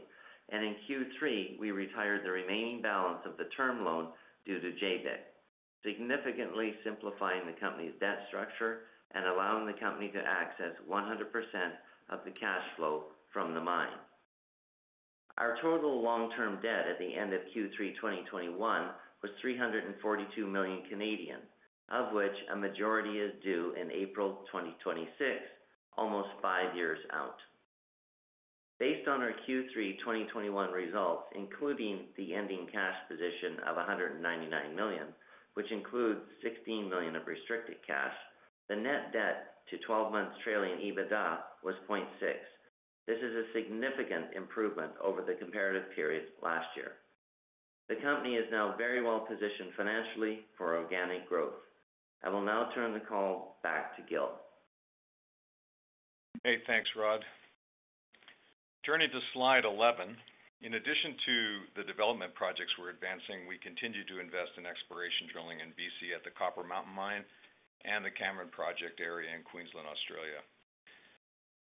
and 0.52 0.64
in 0.64 0.76
Q3, 0.86 1.60
we 1.60 1.72
retired 1.72 2.24
the 2.24 2.30
remaining 2.30 2.84
balance 2.84 3.26
of 3.26 3.38
the 3.38 3.50
term 3.58 3.84
loan 3.84 4.10
due 4.46 4.60
to 4.60 4.68
JBIC, 4.68 5.26
significantly 5.84 6.76
simplifying 6.84 7.48
the 7.48 7.60
company's 7.60 7.98
debt 8.00 8.26
structure 8.28 8.82
and 9.16 9.26
allowing 9.26 9.66
the 9.66 9.80
company 9.80 10.10
to 10.10 10.20
access 10.20 10.78
100% 10.88 11.26
of 12.12 12.20
the 12.24 12.32
cash 12.32 12.64
flow 12.78 13.06
from 13.34 13.56
the 13.56 13.62
mine. 13.62 13.98
Our 15.38 15.58
total 15.62 16.02
long-term 16.02 16.60
debt 16.62 16.88
at 16.90 16.98
the 16.98 17.14
end 17.14 17.34
of 17.34 17.42
Q3 17.56 17.96
2021 18.00 18.56
was 19.22 19.32
342 19.42 20.48
million, 20.48 21.40
of 21.92 22.14
which 22.14 22.36
a 22.54 22.56
majority 22.56 23.20
is 23.20 23.34
due 23.44 23.74
in 23.80 23.92
April 23.92 24.46
2026, 24.48 25.12
almost 25.98 26.30
five 26.42 26.76
years 26.76 27.00
out. 27.12 27.36
Based 28.80 29.08
on 29.08 29.22
our 29.22 29.34
Q3 29.48 30.00
2021 30.00 30.72
results, 30.72 31.24
including 31.36 32.08
the 32.16 32.34
ending 32.34 32.68
cash 32.72 32.96
position 33.10 33.60
of 33.68 33.76
199 33.76 34.76
million, 34.76 35.08
which 35.56 35.72
includes 35.72 36.22
16 36.44 36.90
million 36.90 37.16
of 37.16 37.28
restricted 37.28 37.78
cash, 37.86 38.14
the 38.70 38.76
net 38.76 39.12
debt 39.12 39.64
to 39.70 39.78
12 39.86 40.12
months 40.12 40.36
trailing 40.44 40.80
EBITDA 40.80 41.40
was 41.64 41.76
0.6. 41.90 42.06
This 43.08 43.18
is 43.22 43.36
a 43.36 43.54
significant 43.54 44.34
improvement 44.36 44.92
over 45.04 45.22
the 45.22 45.36
comparative 45.36 45.94
period 45.96 46.34
last 46.42 46.68
year. 46.76 46.94
The 47.88 48.02
company 48.02 48.34
is 48.34 48.50
now 48.50 48.74
very 48.78 49.04
well 49.04 49.28
positioned 49.30 49.78
financially 49.78 50.46
for 50.58 50.78
organic 50.78 51.30
growth. 51.30 51.62
I 52.24 52.30
will 52.30 52.42
now 52.42 52.70
turn 52.74 52.94
the 52.94 53.06
call 53.06 53.60
back 53.62 53.96
to 53.98 54.02
Gil. 54.10 54.34
Hey, 56.44 56.58
thanks, 56.66 56.90
Rod. 56.98 57.22
Turning 58.86 59.10
to 59.10 59.22
slide 59.34 59.66
11. 59.66 60.18
In 60.66 60.74
addition 60.74 61.14
to 61.14 61.36
the 61.78 61.86
development 61.86 62.34
projects 62.34 62.74
we're 62.82 62.90
advancing, 62.90 63.46
we 63.46 63.62
continue 63.62 64.02
to 64.10 64.18
invest 64.18 64.58
in 64.58 64.66
exploration 64.66 65.30
drilling 65.30 65.62
in 65.62 65.78
BC 65.78 66.18
at 66.18 66.26
the 66.26 66.34
Copper 66.34 66.66
Mountain 66.66 66.94
Mine 66.98 67.22
and 67.86 68.02
the 68.02 68.14
Cameron 68.18 68.50
Project 68.50 68.98
area 68.98 69.30
in 69.30 69.46
Queensland, 69.46 69.86
Australia. 69.86 70.42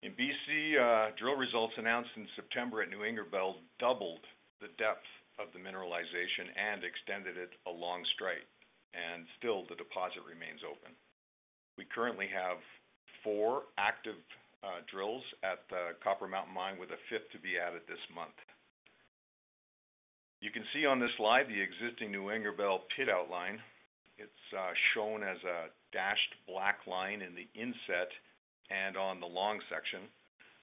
In 0.03 0.15
BC, 0.15 0.79
uh, 0.79 1.11
drill 1.19 1.35
results 1.35 1.75
announced 1.77 2.11
in 2.15 2.29
September 2.37 2.83
at 2.83 2.91
New 2.91 3.03
Ingerbelle 3.03 3.59
doubled 3.81 4.23
the 4.61 4.71
depth 4.79 5.07
of 5.43 5.51
the 5.51 5.59
mineralization 5.59 6.47
and 6.55 6.87
extended 6.87 7.37
it 7.37 7.51
along 7.67 8.07
strike, 8.15 8.47
and 8.95 9.27
still 9.39 9.67
the 9.67 9.75
deposit 9.75 10.23
remains 10.23 10.63
open. 10.63 10.95
We 11.77 11.87
currently 11.91 12.31
have 12.31 12.59
four 13.23 13.71
active 13.79 14.19
uh, 14.63 14.87
drills 14.91 15.23
at 15.43 15.67
the 15.71 15.99
Copper 16.03 16.27
Mountain 16.27 16.55
Mine, 16.55 16.79
with 16.79 16.91
a 16.91 17.01
fifth 17.11 17.31
to 17.35 17.39
be 17.39 17.59
added 17.59 17.83
this 17.87 18.03
month. 18.15 18.35
You 20.41 20.51
can 20.55 20.63
see 20.75 20.87
on 20.87 21.03
this 21.03 21.11
slide 21.19 21.51
the 21.51 21.59
existing 21.59 22.15
New 22.15 22.31
Ingerbelle 22.31 22.87
pit 22.95 23.11
outline. 23.11 23.59
It's 24.19 24.47
uh, 24.55 24.71
shown 24.95 25.23
as 25.23 25.39
a 25.43 25.71
dashed 25.91 26.35
black 26.47 26.87
line 26.87 27.23
in 27.23 27.35
the 27.35 27.47
inset 27.59 28.11
and 28.71 28.97
on 28.97 29.21
the 29.21 29.27
long 29.27 29.61
section. 29.69 30.09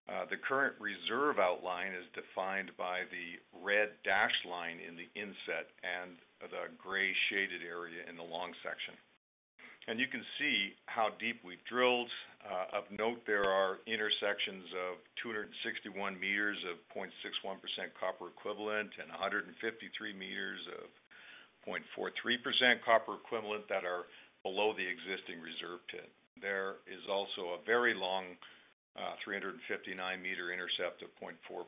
Uh, 0.06 0.30
the 0.30 0.38
current 0.38 0.78
reserve 0.78 1.42
outline 1.42 1.90
is 1.90 2.06
defined 2.14 2.70
by 2.78 3.02
the 3.10 3.42
red 3.58 3.90
dashed 4.06 4.46
line 4.46 4.78
in 4.78 4.94
the 4.94 5.10
inset 5.18 5.74
and 5.82 6.14
the 6.46 6.70
gray 6.78 7.10
shaded 7.30 7.66
area 7.66 8.06
in 8.06 8.14
the 8.14 8.24
long 8.24 8.54
section. 8.62 8.94
And 9.88 9.98
you 9.98 10.06
can 10.10 10.22
see 10.38 10.74
how 10.86 11.14
deep 11.18 11.42
we've 11.46 11.62
drilled. 11.70 12.10
Uh, 12.42 12.78
of 12.78 12.86
note, 12.94 13.22
there 13.26 13.50
are 13.50 13.82
intersections 13.90 14.66
of 14.90 15.02
261 15.22 15.94
meters 16.22 16.58
of 16.70 16.78
0.61% 16.94 17.10
copper 17.98 18.30
equivalent 18.30 18.94
and 19.02 19.10
153 19.10 19.50
meters 20.14 20.62
of 20.82 20.90
0.43% 21.66 21.82
copper 22.86 23.18
equivalent 23.18 23.66
that 23.70 23.86
are 23.86 24.06
below 24.46 24.78
the 24.78 24.86
existing 24.86 25.42
reserve 25.42 25.82
pit. 25.90 26.06
There 26.38 26.86
is 26.86 27.02
also 27.10 27.58
a 27.58 27.64
very 27.66 27.98
long 27.98 28.38
uh, 28.94 29.18
359-meter 29.26 30.54
intercept 30.54 31.02
of 31.02 31.10
0.41% 31.18 31.66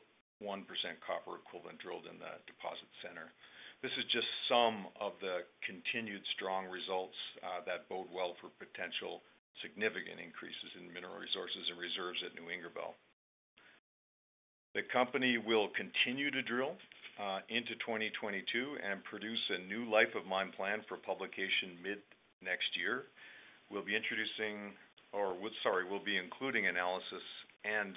copper 1.02 1.42
equivalent 1.42 1.82
drilled 1.82 2.06
in 2.06 2.22
the 2.22 2.38
deposit 2.46 2.86
center. 3.02 3.34
This 3.82 3.90
is 3.98 4.06
just 4.14 4.30
some 4.46 4.94
of 5.02 5.18
the 5.26 5.50
continued 5.66 6.22
strong 6.38 6.70
results 6.70 7.18
uh, 7.42 7.66
that 7.66 7.90
bode 7.90 8.14
well 8.14 8.38
for 8.38 8.54
potential 8.62 9.26
significant 9.66 10.22
increases 10.22 10.70
in 10.78 10.86
mineral 10.94 11.18
resources 11.18 11.66
and 11.74 11.82
reserves 11.82 12.22
at 12.22 12.38
New 12.38 12.46
Ingerbelle. 12.46 12.94
The 14.78 14.86
company 14.94 15.42
will 15.42 15.74
continue 15.74 16.30
to 16.30 16.46
drill 16.46 16.78
uh, 17.18 17.42
into 17.50 17.74
2022 17.82 18.78
and 18.86 19.02
produce 19.02 19.42
a 19.50 19.66
new 19.66 19.90
life 19.90 20.14
of 20.14 20.30
mine 20.30 20.54
plan 20.54 20.86
for 20.86 21.02
publication 21.02 21.82
mid-next 22.42 22.78
year. 22.78 23.04
We'll 23.70 23.86
be 23.86 23.96
introducing, 23.96 24.74
or 25.14 25.36
sorry, 25.64 25.84
we'll 25.90 26.04
be 26.04 26.18
including 26.18 26.68
analysis 26.68 27.24
and 27.66 27.96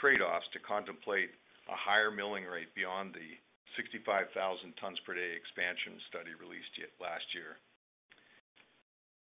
trade-offs 0.00 0.46
to 0.52 0.58
contemplate 0.60 1.30
a 1.68 1.76
higher 1.76 2.10
milling 2.10 2.44
rate 2.44 2.74
beyond 2.74 3.14
the 3.14 3.36
65,000 3.76 4.32
tons 4.80 4.98
per 5.04 5.14
day 5.14 5.36
expansion 5.36 6.00
study 6.08 6.32
released 6.40 6.72
last 7.00 7.26
year. 7.34 7.60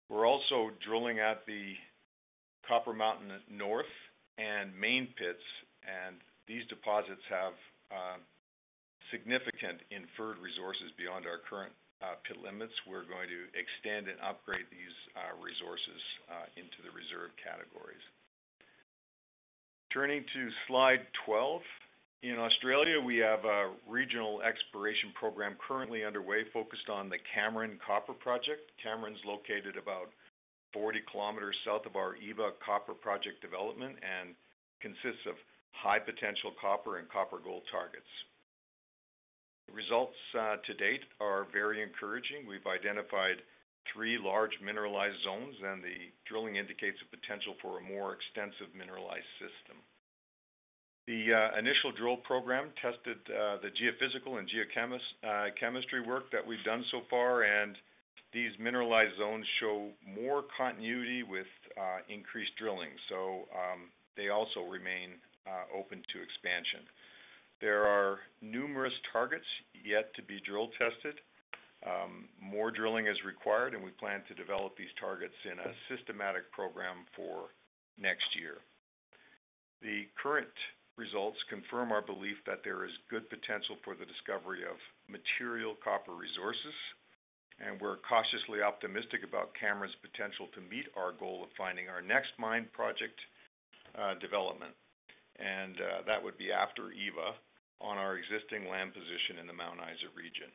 We're 0.09 0.27
also 0.27 0.69
drilling 0.85 1.19
at 1.19 1.45
the 1.47 1.73
Copper 2.67 2.93
Mountain 2.93 3.41
North 3.49 3.89
and 4.37 4.69
Main 4.77 5.09
pits, 5.17 5.41
and 5.81 6.21
these 6.47 6.61
deposits 6.69 7.25
have 7.29 7.57
uh, 7.89 8.17
significant 9.09 9.81
inferred 9.89 10.37
resources 10.37 10.93
beyond 10.97 11.25
our 11.25 11.41
current 11.41 11.73
Uh, 12.03 12.19
pit 12.27 12.35
limits. 12.43 12.75
We're 12.83 13.07
going 13.07 13.31
to 13.31 13.41
extend 13.55 14.11
and 14.11 14.19
upgrade 14.19 14.67
these 14.67 14.97
uh, 15.15 15.31
resources 15.39 16.01
uh, 16.27 16.45
into 16.59 16.83
the 16.83 16.91
reserve 16.91 17.31
categories. 17.39 18.03
Turning 19.95 20.27
to 20.35 20.41
slide 20.67 21.07
12. 21.23 21.63
In 22.27 22.35
Australia, 22.35 22.99
we 22.99 23.15
have 23.23 23.47
a 23.47 23.71
regional 23.87 24.43
exploration 24.43 25.15
program 25.15 25.55
currently 25.55 26.03
underway 26.03 26.43
focused 26.51 26.91
on 26.91 27.07
the 27.07 27.21
Cameron 27.31 27.79
Copper 27.79 28.11
Project. 28.11 28.75
Cameron's 28.83 29.23
located 29.23 29.79
about 29.79 30.11
40 30.75 30.99
kilometers 31.07 31.55
south 31.63 31.87
of 31.87 31.95
our 31.95 32.19
Eva 32.19 32.51
Copper 32.59 32.93
Project 32.93 33.39
development 33.39 33.95
and 34.03 34.35
consists 34.83 35.23
of 35.31 35.39
high 35.71 35.99
potential 35.99 36.51
copper 36.59 36.99
and 36.99 37.07
copper 37.07 37.39
gold 37.39 37.63
targets. 37.71 38.09
Results 39.73 40.15
uh, 40.37 40.57
to 40.65 40.73
date 40.73 41.03
are 41.19 41.47
very 41.51 41.81
encouraging. 41.81 42.47
We've 42.47 42.65
identified 42.65 43.41
three 43.91 44.17
large 44.17 44.53
mineralized 44.63 45.21
zones, 45.23 45.55
and 45.61 45.83
the 45.83 46.09
drilling 46.27 46.55
indicates 46.55 46.97
a 47.01 47.09
potential 47.15 47.55
for 47.61 47.79
a 47.79 47.83
more 47.83 48.13
extensive 48.13 48.73
mineralized 48.77 49.29
system. 49.37 49.77
The 51.07 51.33
uh, 51.33 51.59
initial 51.59 51.91
drill 51.91 52.17
program 52.17 52.73
tested 52.81 53.17
uh, 53.29 53.57
the 53.61 53.69
geophysical 53.69 54.39
and 54.39 54.49
geochemistry 54.49 56.01
work 56.05 56.31
that 56.31 56.45
we've 56.45 56.63
done 56.63 56.83
so 56.89 57.01
far, 57.09 57.43
and 57.43 57.77
these 58.33 58.51
mineralized 58.59 59.17
zones 59.17 59.45
show 59.59 59.89
more 60.01 60.43
continuity 60.57 61.23
with 61.23 61.47
increased 62.09 62.51
drilling. 62.57 62.89
So 63.09 63.47
um 63.53 63.91
they 64.17 64.29
also 64.29 64.61
remain 64.61 65.19
open 65.73 66.01
to 66.11 66.17
expansion. 66.23 66.81
There 67.61 67.85
are 67.87 68.19
numerous 68.41 68.93
targets 69.11 69.45
yet 69.73 70.13
to 70.15 70.21
be 70.21 70.41
drill 70.45 70.69
tested. 70.77 71.15
Um, 71.85 72.27
more 72.41 72.71
drilling 72.71 73.07
is 73.07 73.17
required, 73.25 73.73
and 73.73 73.83
we 73.83 73.91
plan 73.91 74.23
to 74.27 74.33
develop 74.33 74.75
these 74.75 74.91
targets 74.99 75.35
in 75.45 75.59
a 75.59 75.71
systematic 75.87 76.51
program 76.51 77.05
for 77.15 77.53
next 77.99 78.25
year. 78.35 78.57
The 79.81 80.07
current 80.17 80.51
results 80.97 81.37
confirm 81.49 81.91
our 81.91 82.01
belief 82.01 82.37
that 82.47 82.63
there 82.63 82.85
is 82.85 82.91
good 83.09 83.29
potential 83.29 83.77
for 83.83 83.95
the 83.95 84.07
discovery 84.07 84.63
of 84.63 84.79
material 85.07 85.75
copper 85.83 86.15
resources, 86.15 86.75
and 87.59 87.79
we're 87.79 88.01
cautiously 88.03 88.59
optimistic 88.65 89.23
about 89.23 89.55
Cameron's 89.55 89.95
potential 90.01 90.47
to 90.55 90.61
meet 90.67 90.87
our 90.97 91.13
goal 91.13 91.43
of 91.43 91.51
finding 91.55 91.87
our 91.87 92.01
next 92.01 92.35
mine 92.39 92.67
project 92.73 93.15
uh, 93.95 94.15
development. 94.19 94.73
And 95.39 95.75
uh, 95.79 96.01
that 96.07 96.23
would 96.23 96.37
be 96.39 96.51
after 96.51 96.91
Eva 96.91 97.35
on 97.81 97.97
our 97.97 98.17
existing 98.17 98.69
land 98.69 98.93
position 98.93 99.39
in 99.39 99.47
the 99.47 99.53
Mount 99.53 99.79
Isa 99.79 100.09
region. 100.15 100.49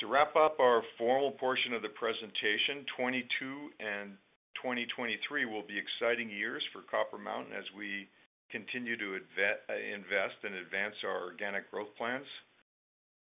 To 0.00 0.06
wrap 0.06 0.36
up 0.36 0.60
our 0.60 0.82
formal 0.96 1.32
portion 1.32 1.74
of 1.74 1.82
the 1.82 1.90
presentation, 1.90 2.86
2022 2.94 3.74
and 3.82 4.14
2023 4.62 5.18
will 5.46 5.66
be 5.66 5.78
exciting 5.78 6.30
years 6.30 6.62
for 6.72 6.86
Copper 6.86 7.18
Mountain 7.18 7.54
as 7.54 7.66
we 7.74 8.06
continue 8.50 8.96
to 8.96 9.18
invest 9.18 10.38
and 10.42 10.54
advance 10.54 10.94
our 11.02 11.26
organic 11.26 11.70
growth 11.70 11.90
plans. 11.98 12.26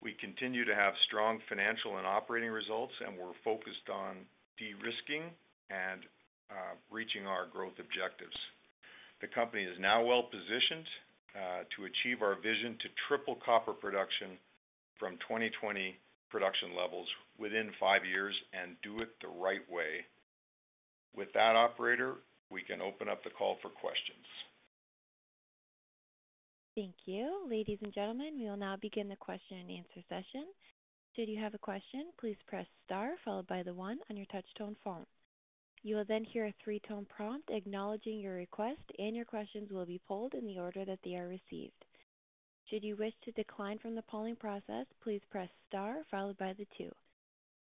We 0.01 0.13
continue 0.21 0.63
to 0.63 0.75
have 0.75 0.93
strong 1.09 1.39
financial 1.49 1.97
and 1.97 2.07
operating 2.07 2.49
results, 2.49 2.93
and 3.05 3.17
we're 3.17 3.35
focused 3.43 3.89
on 3.91 4.23
de-risking 4.57 5.25
and 5.69 6.05
uh, 6.49 6.77
reaching 6.89 7.27
our 7.27 7.47
growth 7.47 7.77
objectives. 7.81 8.37
The 9.21 9.27
company 9.27 9.63
is 9.63 9.75
now 9.79 10.05
well-positioned 10.05 10.87
Uh, 11.35 11.61
to 11.77 11.85
achieve 11.85 12.23
our 12.23 12.33
vision 12.41 12.73
to 12.81 12.89
triple 13.07 13.37
copper 13.45 13.71
production 13.71 14.33
from 14.97 15.13
2020 15.29 15.95
production 16.31 16.75
levels 16.75 17.07
within 17.37 17.69
five 17.79 18.01
years 18.03 18.33
and 18.51 18.73
do 18.81 18.99
it 19.01 19.09
the 19.21 19.27
right 19.27 19.61
way. 19.69 20.01
With 21.15 21.29
that, 21.33 21.55
operator, 21.55 22.15
we 22.49 22.63
can 22.63 22.81
open 22.81 23.07
up 23.07 23.23
the 23.23 23.29
call 23.29 23.57
for 23.61 23.69
questions. 23.69 24.25
Thank 26.75 26.95
you. 27.05 27.45
Ladies 27.47 27.77
and 27.83 27.93
gentlemen, 27.93 28.33
we 28.39 28.49
will 28.49 28.57
now 28.57 28.77
begin 28.81 29.07
the 29.07 29.15
question 29.15 29.57
and 29.57 29.69
answer 29.69 30.01
session. 30.09 30.45
Should 31.15 31.29
you 31.29 31.39
have 31.39 31.53
a 31.53 31.59
question, 31.59 32.09
please 32.19 32.37
press 32.47 32.65
star 32.85 33.11
followed 33.23 33.47
by 33.47 33.61
the 33.61 33.73
one 33.73 33.99
on 34.09 34.17
your 34.17 34.25
touch 34.31 34.45
tone 34.57 34.75
phone. 34.83 35.05
You 35.81 35.95
will 35.95 36.05
then 36.05 36.25
hear 36.25 36.45
a 36.45 36.53
three-tone 36.63 37.05
prompt 37.05 37.49
acknowledging 37.49 38.19
your 38.19 38.35
request, 38.35 38.81
and 38.97 39.15
your 39.15 39.25
questions 39.25 39.71
will 39.71 39.85
be 39.85 40.01
polled 40.07 40.33
in 40.33 40.45
the 40.45 40.59
order 40.59 40.83
that 40.85 40.99
they 41.03 41.15
are 41.15 41.27
received. 41.27 41.85
Should 42.69 42.83
you 42.83 42.95
wish 42.97 43.13
to 43.23 43.31
decline 43.31 43.79
from 43.79 43.95
the 43.95 44.03
polling 44.03 44.35
process, 44.35 44.85
please 45.01 45.21
press 45.31 45.49
star 45.67 46.03
followed 46.11 46.37
by 46.37 46.53
the 46.53 46.67
two. 46.77 46.91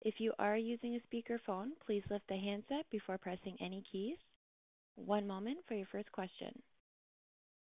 If 0.02 0.20
you 0.20 0.32
are 0.38 0.56
using 0.56 0.96
a 0.96 1.14
speakerphone, 1.14 1.70
please 1.84 2.02
lift 2.10 2.26
the 2.28 2.36
handset 2.36 2.86
before 2.90 3.18
pressing 3.18 3.56
any 3.60 3.84
keys. 3.90 4.16
One 4.96 5.26
moment 5.26 5.58
for 5.66 5.74
your 5.74 5.86
first 5.92 6.10
question. 6.12 6.62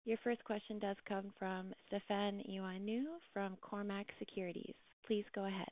Your 0.06 0.18
first 0.24 0.44
question 0.44 0.80
does 0.80 0.98
come 1.08 1.34
from 1.40 1.74
Stefan 1.88 2.44
Ioannou 2.50 3.06
from 3.34 3.58
Cormark 3.58 4.06
Securities. 4.20 4.76
Please 5.06 5.26
go 5.34 5.46
ahead. 5.46 5.72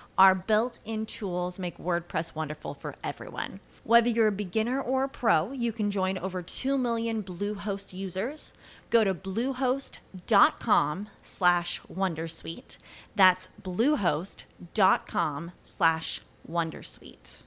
our 0.21 0.35
built-in 0.35 1.03
tools 1.03 1.57
make 1.57 1.79
WordPress 1.79 2.35
wonderful 2.35 2.75
for 2.75 2.93
everyone. 3.03 3.59
Whether 3.83 4.07
you're 4.09 4.27
a 4.27 4.31
beginner 4.31 4.79
or 4.79 5.05
a 5.05 5.09
pro, 5.09 5.51
you 5.51 5.71
can 5.71 5.89
join 5.89 6.19
over 6.19 6.43
2 6.43 6.77
million 6.77 7.23
Bluehost 7.23 7.91
users. 7.91 8.53
Go 8.91 9.03
to 9.03 9.15
bluehost.com 9.15 11.09
slash 11.21 11.81
wondersuite. 11.91 12.77
That's 13.15 13.49
bluehost.com 13.63 15.51
slash 15.63 16.21
wondersuite. 16.47 17.43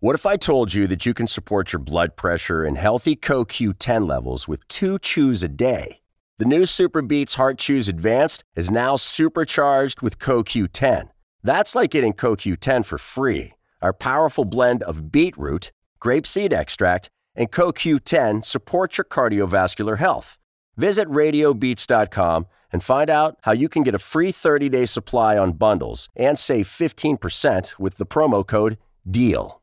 What 0.00 0.14
if 0.14 0.26
I 0.26 0.36
told 0.36 0.74
you 0.74 0.86
that 0.88 1.06
you 1.06 1.14
can 1.14 1.26
support 1.26 1.72
your 1.72 1.80
blood 1.80 2.14
pressure 2.14 2.62
and 2.62 2.76
healthy 2.76 3.16
CoQ10 3.16 4.06
levels 4.06 4.46
with 4.46 4.68
two 4.68 4.98
chews 4.98 5.42
a 5.42 5.48
day? 5.48 6.00
The 6.38 6.44
new 6.44 6.66
Super 6.66 7.00
Beets 7.00 7.36
Heart 7.36 7.56
Chews 7.56 7.88
Advanced 7.88 8.44
is 8.54 8.70
now 8.70 8.96
supercharged 8.96 10.02
with 10.02 10.18
CoQ10. 10.18 11.08
That's 11.44 11.74
like 11.74 11.90
getting 11.90 12.14
CoQ10 12.14 12.84
for 12.86 12.98
free. 12.98 13.52
Our 13.82 13.92
powerful 13.92 14.46
blend 14.46 14.82
of 14.82 15.12
beetroot, 15.12 15.70
grapeseed 16.00 16.52
extract, 16.54 17.10
and 17.36 17.52
CoQ10 17.52 18.42
supports 18.42 18.96
your 18.98 19.04
cardiovascular 19.04 19.98
health. 19.98 20.38
Visit 20.76 21.06
radiobeats.com 21.08 22.46
and 22.72 22.82
find 22.82 23.10
out 23.10 23.38
how 23.42 23.52
you 23.52 23.68
can 23.68 23.82
get 23.82 23.94
a 23.94 23.98
free 23.98 24.32
30-day 24.32 24.86
supply 24.86 25.36
on 25.36 25.52
bundles 25.52 26.08
and 26.16 26.38
save 26.38 26.66
15% 26.66 27.78
with 27.78 27.98
the 27.98 28.06
promo 28.06 28.44
code 28.44 28.78
DEAL. 29.08 29.60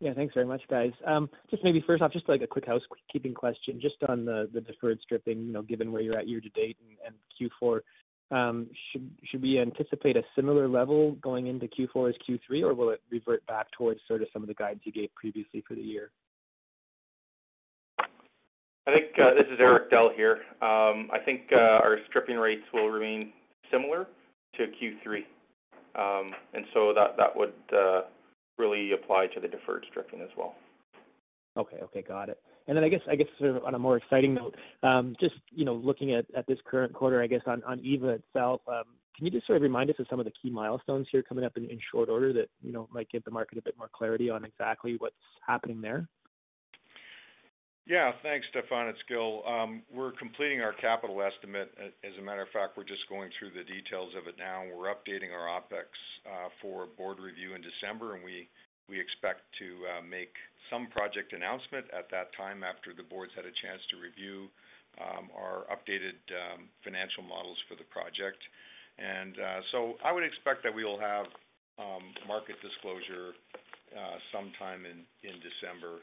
Yeah, 0.00 0.14
thanks 0.14 0.32
very 0.32 0.46
much, 0.46 0.62
guys. 0.70 0.92
Um, 1.04 1.28
Just 1.50 1.64
maybe 1.64 1.82
first 1.84 2.02
off, 2.02 2.12
just 2.12 2.28
like 2.28 2.40
a 2.40 2.46
quick 2.46 2.64
housekeeping 2.66 3.34
question, 3.34 3.80
just 3.80 3.96
on 4.08 4.24
the 4.24 4.48
the 4.52 4.60
deferred 4.60 5.00
stripping, 5.02 5.44
you 5.44 5.52
know, 5.52 5.62
given 5.62 5.90
where 5.90 6.00
you're 6.00 6.16
at 6.16 6.28
year 6.28 6.40
to 6.40 6.48
date 6.50 6.76
and, 6.80 6.96
and 7.04 7.50
Q4, 7.60 7.80
Um, 8.30 8.68
should 8.92 9.10
should 9.24 9.42
we 9.42 9.58
anticipate 9.58 10.16
a 10.16 10.22
similar 10.36 10.68
level 10.68 11.12
going 11.22 11.46
into 11.46 11.66
Q4 11.66 12.10
as 12.10 12.14
Q3, 12.28 12.62
or 12.62 12.74
will 12.74 12.90
it 12.90 13.00
revert 13.10 13.46
back 13.46 13.70
towards 13.72 14.00
sort 14.06 14.20
of 14.20 14.28
some 14.32 14.42
of 14.42 14.48
the 14.48 14.54
guidance 14.54 14.82
you 14.84 14.92
gave 14.92 15.14
previously 15.14 15.64
for 15.66 15.74
the 15.74 15.80
year? 15.80 16.10
I 17.98 18.92
think 18.92 19.18
uh, 19.18 19.34
this 19.34 19.46
is 19.52 19.58
Eric 19.60 19.90
Dell 19.90 20.10
here. 20.14 20.38
Um, 20.62 21.10
I 21.12 21.18
think 21.24 21.42
uh, 21.52 21.56
our 21.56 21.98
stripping 22.08 22.36
rates 22.36 22.62
will 22.72 22.88
remain 22.88 23.32
similar 23.70 24.06
to 24.56 24.66
Q3. 24.66 25.24
Um, 25.94 26.30
and 26.54 26.64
so 26.72 26.94
That 26.94 27.36
would 27.36 27.52
uh, 27.72 28.02
really 28.58 28.92
apply 28.92 29.26
to 29.34 29.40
the 29.40 29.48
deferred 29.48 29.84
stripping 29.90 30.20
as 30.20 30.30
well. 30.36 30.54
Okay, 31.56 31.78
okay. 31.82 32.02
Got 32.02 32.28
it. 32.28 32.40
I 32.76 32.88
guess 32.88 33.00
I 33.08 33.16
guess 33.16 33.28
sort 33.38 33.56
of 33.56 33.64
on 33.64 33.74
a 33.74 33.78
more 33.78 33.96
exciting 33.96 34.34
note, 34.34 34.54
um, 34.82 35.16
just, 35.18 35.36
you 35.50 35.64
know, 35.64 35.74
looking 35.74 36.12
at 36.12 36.26
at 36.36 36.46
this 36.46 36.58
current 36.66 36.92
quarter, 36.92 37.22
I 37.22 37.26
guess 37.26 37.40
on 37.46 37.62
on 37.64 37.80
Eva 37.80 38.08
itself, 38.08 38.60
um, 38.68 38.84
can 39.16 39.24
you 39.24 39.30
just 39.30 39.46
sort 39.46 39.56
of 39.56 39.62
remind 39.62 39.88
us 39.90 39.96
of 39.98 40.06
some 40.10 40.20
of 40.20 40.26
the 40.26 40.32
key 40.42 40.50
milestones 40.50 41.06
here 41.10 41.22
coming 41.22 41.44
up 41.44 41.56
in 41.56 41.64
in 41.70 41.78
short 41.90 42.08
order 42.08 42.32
that, 42.34 42.48
you 42.62 42.72
know, 42.72 42.88
might 42.92 43.08
give 43.10 43.24
the 43.24 43.30
market 43.30 43.58
a 43.58 43.62
bit 43.62 43.78
more 43.78 43.88
clarity 43.92 44.28
on 44.28 44.44
exactly 44.44 44.96
what's 44.98 45.14
happening 45.46 45.80
there? 45.80 46.06
Yeah. 47.86 48.12
Thanks, 48.22 48.46
Stefan. 48.50 48.88
It's 48.88 48.98
Gil. 49.08 49.42
We're 49.90 50.12
completing 50.12 50.60
our 50.60 50.74
capital 50.74 51.22
estimate. 51.22 51.72
As 52.04 52.12
a 52.18 52.22
matter 52.22 52.42
of 52.42 52.48
fact, 52.50 52.76
we're 52.76 52.84
just 52.84 53.08
going 53.08 53.30
through 53.38 53.52
the 53.56 53.64
details 53.64 54.12
of 54.14 54.28
it 54.28 54.36
now. 54.38 54.62
We're 54.68 54.92
updating 54.92 55.32
our 55.32 55.48
OpEx 55.48 55.88
uh, 56.28 56.50
for 56.60 56.86
board 56.98 57.18
review 57.18 57.54
in 57.54 57.62
December, 57.62 58.14
and 58.14 58.22
we 58.22 58.50
expect 58.96 59.44
to 59.60 59.68
uh, 59.84 60.00
make 60.00 60.32
some 60.72 60.88
project 60.88 61.36
announcement 61.36 61.84
at 61.92 62.08
that 62.08 62.32
time 62.32 62.64
after 62.64 62.96
the 62.96 63.04
board's 63.04 63.36
had 63.36 63.44
a 63.44 63.52
chance 63.60 63.84
to 63.92 64.00
review 64.00 64.48
um, 64.96 65.28
our 65.36 65.68
updated 65.68 66.16
um, 66.32 66.72
financial 66.80 67.20
models 67.22 67.60
for 67.68 67.76
the 67.76 67.84
project. 67.92 68.40
And 68.98 69.38
uh 69.38 69.62
so 69.70 69.94
I 70.02 70.10
would 70.10 70.26
expect 70.26 70.66
that 70.66 70.74
we 70.74 70.82
will 70.82 70.98
have 70.98 71.30
um, 71.78 72.02
market 72.26 72.58
disclosure 72.58 73.38
uh, 73.94 74.18
sometime 74.34 74.82
in 74.90 75.38
December, 75.38 76.02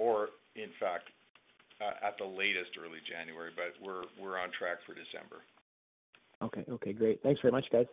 or 0.00 0.32
in 0.56 0.72
fact, 0.80 1.12
uh, 1.82 2.06
at 2.06 2.16
the 2.18 2.24
latest, 2.24 2.70
early 2.78 3.00
January, 3.04 3.50
but 3.54 3.74
we're 3.84 4.38
on 4.38 4.48
track 4.56 4.78
for 4.86 4.94
December. 4.94 5.42
Okay. 6.42 6.64
Okay, 6.68 6.92
great. 6.92 7.22
Thanks 7.22 7.40
very 7.40 7.52
much, 7.52 7.66
guys. 7.70 7.86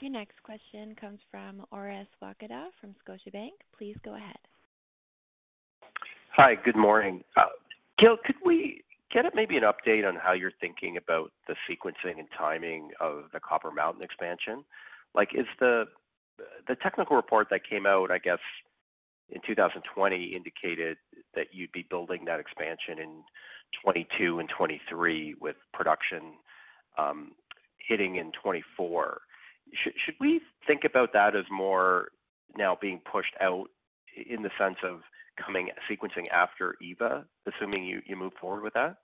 Your 0.00 0.10
next 0.10 0.42
question 0.42 0.94
comes 1.00 1.20
from 1.30 1.64
Orest 1.72 2.08
Wowkodaw 2.22 2.66
from 2.80 2.94
Scotiabank. 3.06 3.52
Please 3.76 3.96
go 4.04 4.14
ahead. 4.14 4.36
Hi, 6.36 6.54
good 6.54 6.76
morning. 6.76 7.24
Uh, 7.34 7.44
Gil, 7.98 8.18
could 8.22 8.36
we 8.44 8.82
get 9.10 9.24
maybe 9.34 9.56
an 9.56 9.62
update 9.62 10.06
on 10.06 10.16
how 10.16 10.34
you're 10.34 10.52
thinking 10.60 10.98
about 10.98 11.32
the 11.48 11.54
sequencing 11.68 12.18
and 12.18 12.28
timing 12.36 12.90
of 13.00 13.24
the 13.32 13.40
Copper 13.40 13.70
Mountain 13.70 14.02
expansion? 14.02 14.64
Like, 15.14 15.30
is 15.34 15.46
the 15.58 15.86
technical 16.82 17.16
report 17.16 17.48
that 17.50 17.60
came 17.68 17.86
out, 17.86 18.10
I 18.10 18.18
guess, 18.18 18.40
in 19.30 19.40
2020 19.46 20.24
indicated 20.36 20.98
that 21.34 21.46
you'd 21.52 21.72
be 21.72 21.86
building 21.88 22.26
that 22.26 22.38
expansion 22.38 22.98
in 22.98 23.24
2022 23.82 24.40
and 24.40 24.48
2023 24.50 25.36
with 25.40 25.56
production 25.72 26.34
um, 26.98 27.32
hitting 27.78 28.16
in 28.16 28.26
2024. 28.32 29.22
Should 29.72 30.14
we 30.20 30.40
think 30.66 30.82
about 30.84 31.12
that 31.12 31.36
as 31.36 31.44
more 31.50 32.08
now 32.56 32.76
being 32.80 33.00
pushed 33.10 33.34
out 33.40 33.68
in 34.28 34.42
the 34.42 34.50
sense 34.58 34.76
of 34.82 35.00
coming 35.44 35.70
sequencing 35.90 36.28
after 36.32 36.76
Eva, 36.80 37.24
assuming 37.46 37.84
you 37.84 38.00
you 38.06 38.16
move 38.16 38.32
forward 38.40 38.62
with 38.62 38.74
that? 38.74 38.96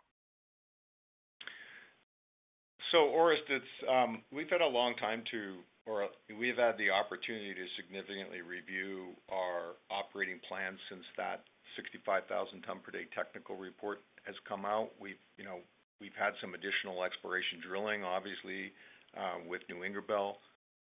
So, 2.93 3.09
Orest, 3.09 3.49
it's 3.49 3.75
um, 3.89 4.23
we've 4.31 4.51
had 4.51 4.61
a 4.61 4.69
long 4.69 4.95
time 4.97 5.25
to, 5.33 5.65
or 5.87 6.09
we've 6.29 6.61
had 6.61 6.77
the 6.77 6.91
opportunity 6.91 7.55
to 7.55 7.67
significantly 7.81 8.45
review 8.45 9.17
our 9.33 9.81
operating 9.89 10.41
plans 10.47 10.79
since 10.93 11.05
that 11.17 11.41
65,000 11.77 12.29
ton 12.61 12.85
per 12.85 12.93
day 12.93 13.09
technical 13.17 13.57
report 13.57 14.05
has 14.29 14.37
come 14.47 14.69
out. 14.69 14.93
We've, 15.01 15.21
you 15.41 15.45
know, 15.45 15.65
we've 16.05 16.17
had 16.21 16.37
some 16.45 16.53
additional 16.53 17.03
exploration 17.03 17.65
drilling, 17.65 18.05
obviously, 18.05 18.77
uh, 19.17 19.41
with 19.49 19.63
New 19.73 19.81
Ingerbelle. 19.81 20.37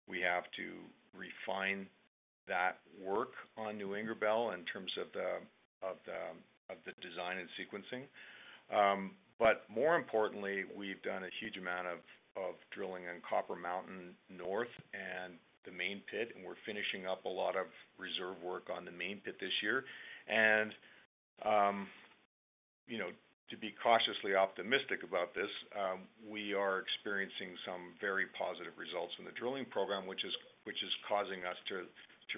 We 0.08 0.20
have 0.20 0.44
to 0.56 0.72
refine 1.16 1.86
that 2.46 2.78
work 3.02 3.32
on 3.56 3.78
New 3.78 3.90
Ingerbelle 3.90 4.52
in 4.54 4.64
terms 4.64 4.92
of 5.00 5.12
the 5.12 6.92
design 7.00 7.38
and 7.38 7.48
sequencing. 7.58 8.04
Um 8.74 9.12
but 9.38 9.64
more 9.68 9.96
importantly, 9.96 10.64
we've 10.76 11.02
done 11.02 11.24
a 11.24 11.30
huge 11.40 11.56
amount 11.56 11.88
of 11.88 12.54
drilling 12.70 13.08
on 13.08 13.20
Copper 13.28 13.56
Mountain 13.56 14.14
North 14.30 14.70
and 14.94 15.34
the 15.64 15.72
main 15.72 16.02
pit, 16.10 16.30
and 16.36 16.44
we're 16.44 16.54
finishing 16.64 17.06
up 17.06 17.24
a 17.24 17.28
lot 17.28 17.56
of 17.56 17.66
reserve 17.98 18.40
work 18.44 18.70
on 18.70 18.84
the 18.84 18.92
main 18.92 19.20
pit 19.24 19.36
this 19.40 19.52
year. 19.62 19.84
You 22.86 22.98
know, 22.98 23.08
to 23.50 23.56
be 23.60 23.74
cautiously 23.76 24.34
optimistic 24.34 25.04
about 25.04 25.34
this, 25.36 25.50
um, 25.76 26.08
we 26.24 26.54
are 26.54 26.80
experiencing 26.80 27.52
some 27.68 27.92
very 28.00 28.26
positive 28.32 28.72
results 28.80 29.12
in 29.20 29.24
the 29.24 29.36
drilling 29.36 29.68
program, 29.68 30.06
which 30.08 30.24
is 30.24 30.92
causing 31.04 31.44
us 31.44 31.58
to 31.68 31.84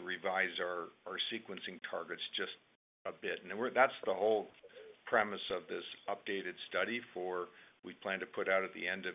revise 0.03 0.53
our 0.61 0.91
sequencing 1.33 1.79
targets 1.89 2.23
just 2.37 2.53
a 3.07 3.15
bit. 3.15 3.41
That's 3.73 3.97
the 4.05 4.15
whole 4.15 4.51
premise 5.07 5.45
of 5.55 5.63
this 5.71 5.87
updated 6.11 6.59
study 6.69 7.01
for 7.15 7.49
we 7.87 7.95
plan 8.03 8.19
to 8.19 8.27
put 8.27 8.51
out 8.51 8.67
at 8.67 8.75
the 8.75 8.87
end 8.87 9.07
of 9.07 9.15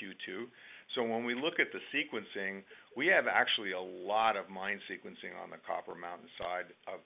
Q2. 0.00 0.48
So 0.94 1.02
When 1.02 1.24
we 1.24 1.34
look 1.34 1.60
at 1.60 1.68
the 1.74 1.82
sequencing, 1.92 2.62
we 2.96 3.06
have 3.08 3.26
actually 3.28 3.72
a 3.72 3.80
lot 3.80 4.36
of 4.36 4.48
mine 4.48 4.80
sequencing 4.88 5.36
on 5.36 5.50
the 5.50 5.60
Copper 5.66 5.94
Mountain 5.94 6.30
side 6.40 6.72
of, 6.88 7.04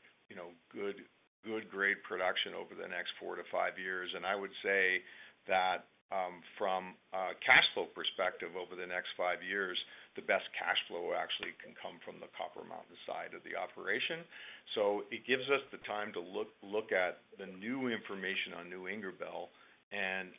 grade 1.80 2.04
production 2.04 2.52
over 2.52 2.76
the 2.76 2.84
next 2.84 3.16
four 3.16 3.40
to 3.40 3.44
five 3.48 3.80
years. 3.80 4.12
And 4.12 4.28
I 4.28 4.36
would 4.36 4.52
say 4.60 5.00
that, 5.48 5.88
um, 6.12 6.42
from 6.60 6.98
a 7.16 7.32
cash 7.40 7.64
flow 7.72 7.88
perspective 7.96 8.52
over 8.52 8.76
the 8.76 8.84
next 8.84 9.16
five 9.16 9.40
years, 9.40 9.78
the 10.18 10.26
best 10.26 10.44
cash 10.58 10.76
flow 10.90 11.14
actually 11.16 11.54
can 11.62 11.72
come 11.78 12.02
from 12.02 12.18
the 12.20 12.28
Copper 12.36 12.66
Mountain 12.66 12.98
side 13.06 13.32
of 13.32 13.40
the 13.46 13.54
operation. 13.54 14.26
So 14.74 15.06
it 15.14 15.22
gives 15.22 15.46
us 15.48 15.62
the 15.70 15.78
time 15.86 16.10
to 16.18 16.20
look 16.20 16.90
at 16.90 17.22
the 17.38 17.46
new 17.46 17.88
information 17.88 18.58
on 18.58 18.66
New 18.68 18.90
Ingerbelle 18.90 19.54
and 19.94 20.34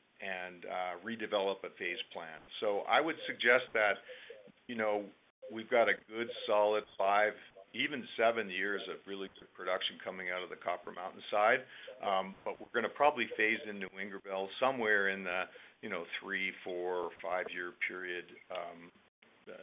uh, 0.68 1.00
redevelop 1.02 1.64
a 1.64 1.72
phase 1.80 2.04
plan. 2.12 2.38
So 2.60 2.84
I 2.86 3.00
would 3.00 3.18
suggest 3.26 3.72
that, 3.74 3.96
you 4.68 4.76
know, 4.76 5.08
we've 5.52 5.72
got 5.72 5.88
a 5.88 5.96
good 6.12 6.28
solid 6.48 6.84
five, 7.00 7.34
even 7.74 8.04
seven 8.20 8.50
years 8.50 8.82
of 8.92 9.00
really 9.08 9.32
good 9.40 9.52
production 9.56 9.96
coming 10.04 10.28
out 10.28 10.44
of 10.44 10.50
the 10.50 10.60
Copper 10.60 10.92
Mountain 10.92 11.24
side. 11.32 11.64
Um, 12.04 12.36
but 12.44 12.60
we're 12.60 12.74
gonna 12.76 12.92
probably 12.92 13.28
phase 13.38 13.60
in 13.68 13.80
New 13.80 13.92
Ingerbelle 13.96 14.48
somewhere 14.60 15.10
in 15.10 15.24
the, 15.24 15.48
you 15.82 15.90
know, 15.90 16.04
three, 16.20 16.52
four, 16.64 17.12
five-year 17.22 17.74
period, 17.88 18.26
um, 18.52 18.92
uh, 19.48 19.54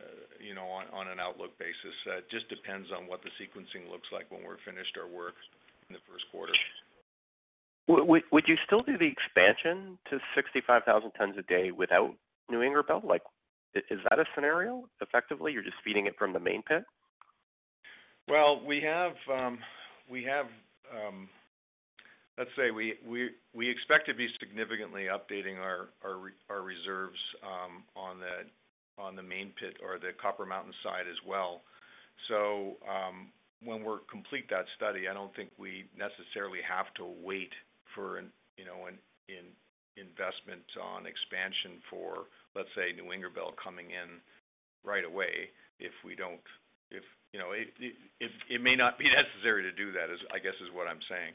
you 0.40 0.54
know, 0.54 0.64
on 0.64 1.08
an 1.08 1.20
outlook 1.20 1.56
basis. 1.58 1.94
It 2.06 2.30
just 2.30 2.48
depends 2.48 2.88
on 2.90 3.06
what 3.06 3.20
the 3.22 3.30
sequencing 3.36 3.90
looks 3.90 4.08
like 4.12 4.30
when 4.30 4.42
we're 4.42 4.58
finished 4.64 4.96
our 4.96 5.08
work 5.08 5.34
in 5.88 5.94
the 5.94 6.02
first 6.10 6.24
quarter. 6.32 6.52
Would 7.88 8.22
would 8.30 8.44
you 8.46 8.56
still 8.66 8.82
do 8.82 8.98
the 8.98 9.08
expansion 9.08 9.98
to 10.10 10.20
65,000 10.34 11.10
tons 11.12 11.36
a 11.38 11.42
day 11.42 11.70
without 11.72 12.14
New 12.50 12.60
Ingerbelle? 12.60 13.02
Like, 13.02 13.22
is 13.74 13.98
that 14.10 14.18
a 14.18 14.24
scenario? 14.34 14.84
Effectively, 15.00 15.52
you're 15.52 15.62
just 15.62 15.80
feeding 15.84 16.06
it 16.06 16.16
from 16.18 16.32
the 16.32 16.40
main 16.40 16.62
pit? 16.62 16.84
Well, 18.28 18.60
we 18.64 18.80
have, 18.82 19.12
um, 19.32 19.58
we 20.10 20.22
have 20.24 20.46
um, 20.92 21.28
let's 22.38 22.50
say 22.56 22.70
we 22.70 22.94
we 23.04 23.68
expect 23.68 24.06
to 24.06 24.14
be 24.14 24.28
significantly 24.38 25.06
updating 25.10 25.58
our 25.58 25.88
re 26.04 26.32
our 26.48 26.62
reserves 26.62 27.18
um, 27.42 27.82
on 27.96 28.20
the 28.20 28.46
on 29.02 29.16
the 29.16 29.22
main 29.22 29.52
pit 29.58 29.76
or 29.82 29.98
the 29.98 30.14
Copper 30.20 30.46
Mountain 30.46 30.72
side 30.82 31.10
as 31.10 31.18
well. 31.26 31.62
So 32.28 32.78
um 32.86 33.34
when 33.64 33.82
we're 33.82 34.06
complete 34.06 34.48
that 34.50 34.66
study, 34.76 35.10
I 35.10 35.14
don't 35.14 35.34
think 35.34 35.50
we 35.58 35.90
necessarily 35.98 36.62
have 36.62 36.86
to 36.94 37.04
wait 37.26 37.50
for 37.94 38.18
an 38.18 38.30
you 38.56 38.64
know, 38.64 38.86
an 38.86 38.98
investment 39.98 40.66
on 40.78 41.06
expansion 41.06 41.78
for, 41.90 42.30
let's 42.54 42.70
say, 42.74 42.90
New 42.94 43.10
Ingerbelle 43.10 43.54
coming 43.58 43.90
in 43.90 44.18
right 44.82 45.04
away. 45.04 45.50
If 45.78 45.94
you 46.90 47.38
know, 47.38 47.52
it 47.52 48.60
may 48.62 48.76
not 48.76 48.98
be 48.98 49.04
necessary 49.22 49.62
to 49.62 49.72
do 49.72 49.92
that, 49.92 50.08
I 50.32 50.38
guess, 50.38 50.56
is 50.64 50.72
what 50.72 50.88
I'm 50.88 51.02
saying. 51.08 51.32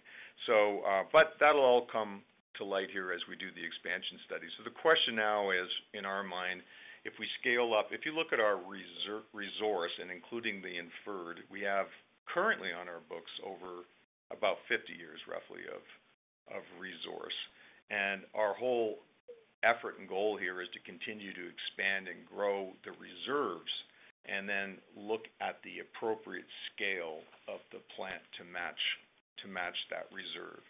So, 0.49 0.81
uh, 0.81 1.03
But 1.13 1.37
that'll 1.39 1.61
all 1.61 1.85
come 1.85 2.21
to 2.57 2.65
light 2.65 2.89
here 2.93 3.13
as 3.13 3.21
we 3.29 3.35
do 3.35 3.49
the 3.53 3.65
expansion 3.65 4.17
study. 4.25 4.45
So 4.57 4.63
the 4.65 4.73
question 4.73 5.17
now 5.17 5.49
is, 5.49 5.69
in 5.93 6.05
our 6.05 6.21
mind, 6.21 6.61
if 7.03 7.13
we 7.19 7.27
scale 7.39 7.75
up. 7.75 7.91
If 7.91 8.07
you 8.07 8.15
look 8.15 8.31
at 8.31 8.39
our 8.39 8.55
resource 8.63 9.91
and 9.99 10.09
including 10.09 10.63
the 10.63 10.71
inferred, 10.79 11.43
we 11.51 11.59
have 11.61 11.87
currently 12.31 12.71
on 12.71 12.87
our 12.87 13.03
books 13.11 13.31
over 13.43 13.83
about 14.31 14.63
50 14.71 14.87
years, 14.95 15.19
roughly, 15.27 15.67
of 15.67 15.83
resource. 16.79 17.35
And 17.91 18.23
our 18.33 18.55
whole 18.55 19.03
effort 19.63 19.99
and 19.99 20.07
goal 20.07 20.39
here 20.39 20.63
is 20.63 20.71
to 20.73 20.79
continue 20.87 21.35
to 21.35 21.45
expand 21.47 22.07
and 22.07 22.23
grow 22.23 22.71
the 22.87 22.95
reserves 22.95 23.71
and 24.25 24.47
then 24.47 24.79
look 24.95 25.27
at 25.43 25.59
the 25.67 25.83
appropriate 25.83 26.47
scale 26.71 27.23
of 27.51 27.59
the 27.75 27.83
plant 27.95 28.23
to 28.39 28.43
match 28.47 28.79
that 29.91 30.07
reserve 30.15 30.63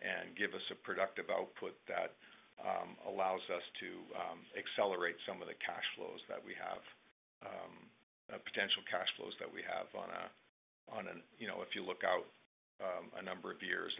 and 0.00 0.32
give 0.36 0.56
us 0.56 0.64
a 0.72 0.78
productive 0.80 1.28
output 1.28 1.76
that 1.88 2.16
um, 2.62 2.96
allows 3.04 3.42
us 3.50 3.64
to 3.80 3.90
um, 4.16 4.40
accelerate 4.56 5.18
some 5.28 5.42
of 5.42 5.50
the 5.50 5.58
cash 5.60 5.84
flows 5.96 6.22
that 6.30 6.40
we 6.40 6.54
have, 6.56 6.82
um, 7.44 7.74
uh, 8.32 8.40
potential 8.40 8.80
cash 8.88 9.08
flows 9.18 9.34
that 9.42 9.50
we 9.50 9.60
have 9.66 9.90
on 9.94 10.08
a, 11.08 11.14
you 11.36 11.48
know, 11.48 11.60
if 11.64 11.74
you 11.74 11.84
look 11.84 12.04
out 12.04 12.24
a 13.16 13.22
number 13.22 13.50
of 13.50 13.62
years. 13.62 13.92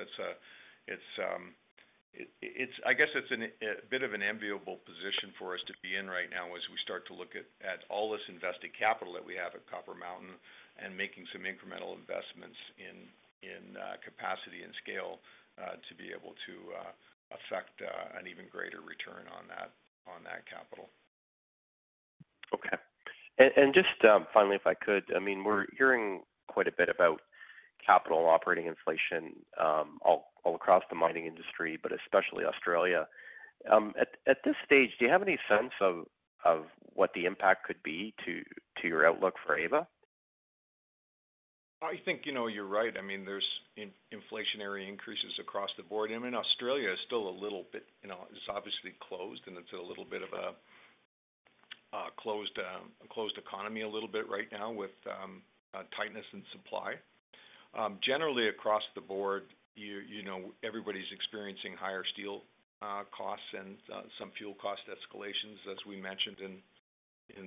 I 2.87 2.95
guess 2.95 3.11
it's 3.15 3.33
a 3.35 3.83
bit 3.91 4.07
of 4.07 4.15
an 4.15 4.23
enviable 4.23 4.79
position 4.87 5.35
for 5.35 5.55
us 5.55 5.63
to 5.67 5.75
be 5.83 5.99
in 5.99 6.07
right 6.07 6.31
now 6.31 6.55
as 6.55 6.63
we 6.71 6.79
start 6.87 7.07
to 7.11 7.15
look 7.15 7.35
at 7.35 7.83
all 7.91 8.15
this 8.15 8.23
invested 8.31 8.71
capital 8.79 9.11
that 9.19 9.27
we 9.27 9.35
have 9.35 9.55
at 9.59 9.67
Copper 9.67 9.99
Mountain 9.99 10.39
and 10.79 10.95
making 10.95 11.27
some 11.35 11.43
incremental 11.43 11.99
investments 11.99 12.59
in 12.79 13.75
uh, 13.75 13.99
capacity 14.03 14.63
and 14.63 14.71
scale 14.79 15.19
uh, 15.59 15.75
to 15.91 15.93
be 15.99 16.15
able 16.15 16.39
to 16.47 16.55
uh, 16.79 16.93
affect 17.35 17.83
an 17.83 18.31
even 18.31 18.47
greater 18.47 18.79
return 18.83 19.27
on 19.35 19.51
that 19.51 20.43
capital. 20.47 20.87
Okay. 22.55 22.79
And 23.39 23.51
and 23.57 23.75
just 23.75 23.99
um, 24.07 24.27
finally, 24.33 24.57
if 24.57 24.67
I 24.67 24.75
could, 24.75 25.05
I 25.15 25.19
mean, 25.19 25.43
we're 25.43 25.67
hearing 25.77 26.23
quite 26.47 26.69
a 26.69 26.73
bit 26.77 26.89
about 26.89 27.21
capital 27.87 28.27
operating 28.27 28.67
inflation 28.67 29.35
um, 29.61 29.99
all 30.05 30.31
across 30.47 30.83
the 30.91 30.97
mining 30.97 31.27
industry, 31.27 31.79
but 31.83 31.93
especially 31.93 32.45
Australia. 32.45 33.07
Um, 33.71 33.95
at 33.99 34.39
this 34.45 34.57
stage, 34.65 34.91
do 34.99 35.07
you 35.07 35.11
have 35.11 35.23
any 35.23 35.39
sense 35.49 35.73
of 35.81 36.67
what 36.93 37.11
the 37.15 37.25
impact 37.25 37.65
could 37.67 37.83
be 37.83 38.15
to 38.27 38.43
your 38.87 39.07
outlook 39.07 39.35
for 39.47 39.59
Eva? 39.59 39.87
I 41.83 42.01
think, 42.05 42.25
you 42.25 42.33
know, 42.33 42.47
you're 42.47 42.67
right. 42.67 42.95
I 42.97 43.03
mean, 43.03 43.25
there's 43.25 43.47
inflationary 43.77 44.89
increases 44.89 45.33
across 45.39 45.71
the 45.77 45.83
board. 45.83 46.11
I 46.13 46.19
mean, 46.19 46.35
Australia 46.35 46.91
is 46.93 46.99
still 47.07 47.29
a 47.29 47.37
little 47.37 47.65
bit, 47.73 47.85
you 48.03 48.09
know, 48.09 48.27
it's 48.31 48.49
obviously 48.49 48.93
closed, 49.07 49.43
and 49.47 49.57
it's 49.57 49.73
a 49.73 49.81
little 49.81 50.05
bit 50.05 50.23
of 50.23 50.33
a 50.33 50.49
um, 51.93 52.91
closed 53.11 53.39
economy 53.39 53.83
a 53.83 53.89
little 53.89 54.09
bit 54.09 54.29
right 54.29 54.49
now 54.51 54.73
with 54.73 54.91
tightness 55.97 56.25
in 56.33 56.43
supply. 56.53 56.95
Um, 57.77 57.99
generally 58.07 58.49
across 58.49 58.83
the 58.95 59.01
board, 59.01 59.45
you 59.75 60.23
know, 60.23 60.53
everybody's 60.63 61.11
experiencing 61.13 61.75
higher 61.79 62.05
steel 62.15 62.43
uh, 62.83 63.03
costs 63.17 63.47
and 63.59 63.77
uh, 63.93 64.03
some 64.19 64.31
fuel 64.39 64.55
cost 64.61 64.83
escalations, 64.87 65.59
as 65.71 65.79
we 65.89 65.97
mentioned 65.97 66.37
in 66.39 66.55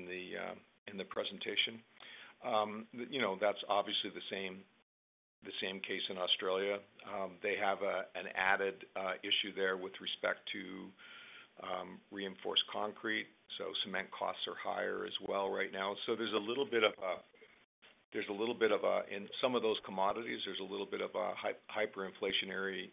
uh, 0.04 0.56
the 0.98 1.06
presentation. 1.06 1.80
Um, 2.44 2.88
you 2.92 3.22
know, 3.22 3.38
that's 3.40 3.62
obviously 3.70 4.10
the 4.12 4.28
same 4.32 5.80
case 5.80 6.02
in 6.10 6.18
Australia. 6.18 6.80
Um, 7.08 7.40
they 7.42 7.56
have 7.56 7.80
an 7.82 8.28
added 8.36 8.84
issue 9.24 9.56
there 9.56 9.78
with 9.78 9.94
respect 10.02 10.40
to 10.52 10.90
reinforced 12.12 12.64
concrete, 12.72 13.28
so 13.58 13.72
cement 13.86 14.08
costs 14.12 14.42
are 14.48 14.60
higher 14.60 15.06
as 15.06 15.14
well 15.28 15.50
right 15.50 15.72
now. 15.72 15.96
So 16.06 16.16
there's 16.16 16.34
a 16.34 16.46
little 16.50 16.66
bit 16.66 16.84
of 16.84 16.92
a 17.00 17.24
in 19.12 19.28
some 19.42 19.56
of 19.56 19.62
those 19.62 19.78
commodities, 19.86 20.40
there's 20.46 20.60
a 20.60 20.72
little 20.72 20.86
bit 20.86 21.02
of 21.02 21.12
a 21.16 21.34
hyperinflationary 21.70 22.90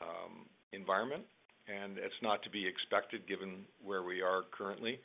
um, 0.00 0.46
environment, 0.72 1.22
and 1.66 1.98
it's 1.98 2.20
not 2.22 2.42
to 2.42 2.50
be 2.50 2.66
expected 2.66 3.26
given 3.26 3.64
where 3.84 4.02
we 4.02 4.20
are 4.20 4.42
currently. 4.52 5.00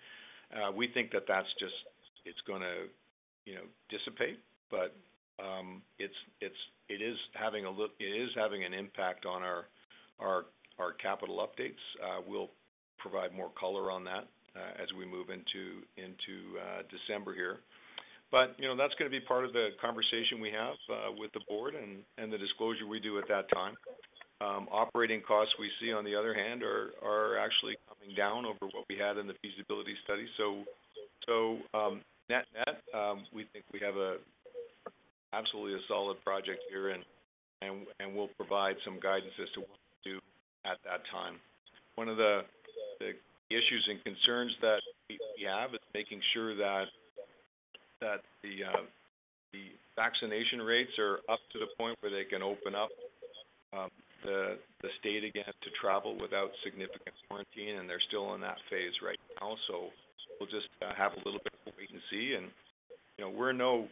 Uh, 0.53 0.71
we 0.71 0.87
think 0.93 1.11
that 1.11 1.23
that's 1.27 1.47
just, 1.59 1.73
it's 2.25 2.41
gonna, 2.47 2.87
you 3.45 3.55
know, 3.55 3.65
dissipate, 3.89 4.39
but 4.69 4.95
um, 5.39 5.81
it 5.97 6.11
is 6.89 7.17
having 7.33 7.65
an 8.63 8.73
impact 8.73 9.25
on 9.25 9.41
our 9.41 9.65
capital 11.01 11.47
updates. 11.47 11.81
Uh, 12.03 12.21
we'll 12.27 12.51
provide 12.97 13.33
more 13.33 13.49
color 13.59 13.89
on 13.89 14.03
that 14.03 14.27
uh, 14.55 14.81
as 14.81 14.87
we 14.97 15.05
move 15.05 15.29
into 15.29 15.81
December 16.89 17.33
here. 17.33 17.59
But 18.33 18.57
you 18.57 18.67
know, 18.67 18.75
that's 18.75 18.95
gonna 18.97 19.13
be 19.13 19.21
part 19.21 19.45
of 19.45 19.53
the 19.53 19.77
conversation 19.79 20.41
we 20.41 20.49
have 20.49 20.73
uh, 20.89 21.13
with 21.15 21.31
the 21.33 21.41
board 21.47 21.75
and 21.77 22.01
and 22.17 22.33
the 22.33 22.37
disclosure 22.41 22.87
we 22.89 22.99
do 22.99 23.19
at 23.19 23.29
that 23.29 23.45
time. 23.53 23.77
Um, 24.41 24.67
operating 24.73 25.21
costs 25.21 25.53
we 25.59 25.69
see, 25.79 25.93
on 25.93 26.03
the 26.03 26.17
other 26.17 26.33
hand, 26.33 26.63
are 26.63 26.97
are 27.05 27.37
actually 27.37 27.77
coming 27.85 28.17
down 28.17 28.49
over 28.49 28.65
what 28.73 28.89
we 28.89 28.97
had 28.97 29.21
in 29.21 29.27
the 29.29 29.37
feasibility 29.45 29.93
study. 30.03 30.25
So, 30.35 30.65
so 31.29 31.57
um, 31.77 32.01
Net-net, 32.27 32.81
um, 32.97 33.21
we 33.31 33.45
think 33.53 33.65
we 33.71 33.79
have 33.85 33.97
a 33.97 34.17
absolutely 35.31 35.77
a 35.77 35.83
solid 35.87 36.17
project 36.25 36.65
here, 36.73 36.89
and 36.89 37.05
we'll 38.17 38.33
provide 38.35 38.75
some 38.83 38.99
guidance 38.99 39.37
as 39.37 39.49
to 39.53 39.59
what 39.61 39.77
to 39.77 40.09
do 40.09 40.17
at 40.65 40.81
that 40.89 41.05
time. 41.13 41.37
One 41.95 42.09
of 42.09 42.17
the 42.17 42.41
issues 43.51 43.85
and 43.87 44.01
concerns 44.03 44.57
that 44.61 44.81
we 45.07 45.19
have 45.45 45.75
is 45.77 45.85
making 45.93 46.19
sure 46.33 46.55
that 46.55 46.89
Uh, 48.03 48.17
the 49.53 49.71
vaccination 49.95 50.59
rates 50.61 50.91
are 50.99 51.19
up 51.29 51.39
to 51.53 51.59
the 51.59 51.69
point 51.77 51.95
where 52.01 52.11
they 52.11 52.25
can 52.25 52.41
open 52.41 52.75
up 52.75 52.89
um, 53.71 53.89
the 54.25 54.57
the 54.81 54.89
state 54.99 55.23
again 55.23 55.47
to 55.47 55.69
travel 55.79 56.17
without 56.19 56.49
significant 56.63 57.15
quarantine, 57.27 57.79
and 57.79 57.89
they're 57.89 58.03
still 58.07 58.33
in 58.35 58.41
that 58.41 58.57
phase 58.69 58.93
right 59.05 59.19
now. 59.39 59.55
So 59.67 59.89
we'll 60.39 60.49
just 60.49 60.69
uh, 60.81 60.93
have 60.97 61.13
a 61.13 61.21
little 61.23 61.39
bit 61.43 61.53
of 61.65 61.73
wait 61.77 61.89
and 61.91 62.01
see. 62.11 62.35
and 62.35 62.49
You 63.17 63.25
know, 63.25 63.31
we're 63.31 63.51
in 63.51 63.57
no 63.57 63.87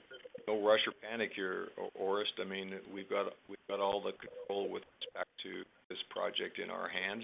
rush 0.48 0.84
or 0.88 0.94
panic 1.00 1.32
here, 1.36 1.70
Orest. 1.96 2.36
I 2.42 2.46
mean, 2.46 2.74
we've 2.94 3.10
got 3.10 3.32
we've 3.48 3.68
got 3.70 3.80
all 3.80 4.02
the 4.02 4.14
control 4.18 4.70
with 4.70 4.84
respect 5.00 5.30
to 5.44 5.64
this 5.90 6.02
project 6.10 6.60
in 6.60 6.70
our 6.70 6.90
hands, 6.90 7.24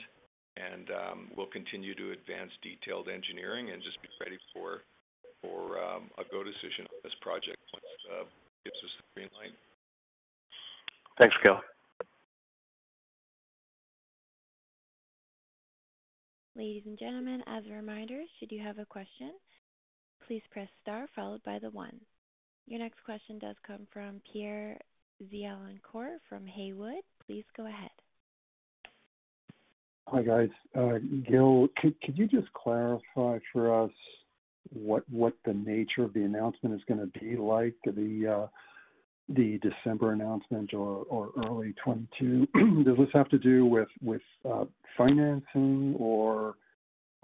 and 0.56 0.88
um, 0.92 1.20
we'll 1.36 1.52
continue 1.52 1.96
to 1.96 2.12
advance 2.12 2.52
detailed 2.64 3.10
engineering 3.10 3.72
and 3.72 3.82
just 3.84 4.02
be 4.02 4.10
ready 4.22 4.38
for 4.54 4.82
Um, 5.44 6.10
a 6.18 6.24
go 6.32 6.44
decision 6.44 6.86
on 6.90 7.00
this 7.04 7.14
project 7.22 7.58
once 7.74 7.86
it 7.86 8.28
gives 8.66 8.78
us 8.84 8.92
the 8.98 9.04
green 9.16 9.30
light. 9.40 9.56
Thanks, 11.18 11.36
Gil. 11.42 11.60
Ladies 16.56 16.84
and 16.86 17.00
gentlemen, 17.00 17.42
as 17.48 17.64
a 17.70 17.74
reminder, 17.74 18.22
should 18.40 18.52
you 18.52 18.62
have 18.62 18.80
a 18.80 18.86
question, 18.86 19.34
please 20.28 20.42
press 20.52 20.68
star 20.82 21.08
followed 21.16 21.44
by 21.44 21.60
the 21.60 21.70
one. 21.70 22.00
Your 22.68 22.80
next 22.80 23.04
question 23.06 23.40
does 23.40 23.56
come 23.66 23.88
from 23.94 24.22
Pierre 24.32 24.78
Vaillancourt 25.34 26.18
from 26.28 26.46
Haywood. 26.46 27.04
Please 27.26 27.46
go 27.56 27.66
ahead. 27.68 27.90
Hi, 30.08 30.22
guys. 30.22 30.50
Uh, 30.76 31.00
Gil, 31.30 31.68
could 31.82 31.96
you 32.18 32.28
just 32.28 32.52
clarify 32.54 33.40
for 33.54 33.84
us 33.84 33.92
what 34.72 35.34
the 35.46 35.54
nature 35.54 36.04
of 36.04 36.14
the 36.14 36.24
announcement 36.24 36.76
is 36.76 36.82
gonna 36.88 37.08
be 37.20 37.36
like, 37.36 37.76
the 37.86 38.28
uh, 38.28 38.48
December 39.34 40.14
announcement 40.14 40.74
or 40.74 41.06
early 41.46 41.74
2022? 41.84 42.84
Does 42.84 42.98
this 42.98 43.10
have 43.14 43.30
to 43.30 43.38
do 43.38 43.66
with 43.66 44.22
uh, 44.50 44.66
financing 44.98 45.96
or 46.00 46.56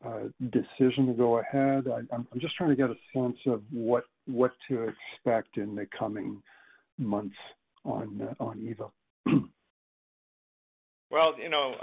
uh, 0.06 0.24
decision 0.52 1.08
to 1.08 1.14
go 1.14 1.40
ahead? 1.40 1.86
I'm 2.12 2.28
just 2.40 2.56
trying 2.56 2.70
to 2.72 2.76
get 2.76 2.90
a 2.90 2.96
sense 3.14 3.38
of 3.48 3.62
what 3.72 4.04
to 4.70 4.90
expect 5.16 5.58
in 5.58 5.76
the 5.76 5.88
coming 5.98 6.42
months 6.98 7.36
on 7.86 8.66
Eva. 8.68 8.90
Well, 11.14 11.36
you 11.40 11.48
know, 11.48 11.76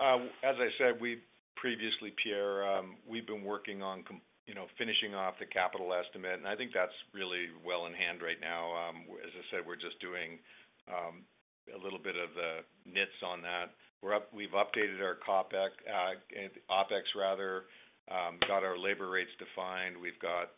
as 0.42 0.56
I 0.58 0.68
said, 0.76 1.00
we 1.00 1.18
previously, 1.54 2.12
Pierre, 2.20 2.68
um, 2.68 2.96
we've 3.08 3.28
been 3.28 3.44
working 3.44 3.80
on 3.80 4.02
you 4.50 4.58
know, 4.58 4.66
finishing 4.74 5.14
off 5.14 5.38
the 5.38 5.46
capital 5.46 5.94
estimate, 5.94 6.42
and 6.42 6.50
I 6.50 6.58
think 6.58 6.74
that's 6.74 6.94
really 7.14 7.54
well 7.62 7.86
in 7.86 7.94
hand 7.94 8.18
right 8.18 8.42
now. 8.42 8.74
Um, 8.74 9.06
as 9.22 9.30
I 9.30 9.46
said, 9.46 9.62
we're 9.62 9.78
just 9.78 10.02
doing 10.02 10.42
um, 10.90 11.22
a 11.70 11.78
little 11.78 12.02
bit 12.02 12.18
of 12.18 12.34
the 12.34 12.66
nits 12.82 13.14
on 13.22 13.46
that. 13.46 13.70
We've 14.02 14.50
updated 14.58 14.98
our 14.98 15.22
uh, 15.22 16.18
OpEx 16.66 17.14
rather, 17.14 17.70
um, 18.10 18.42
got 18.50 18.66
our 18.66 18.74
labor 18.74 19.06
rates 19.06 19.30
defined. 19.38 19.94
We've 19.94 20.18
got 20.18 20.50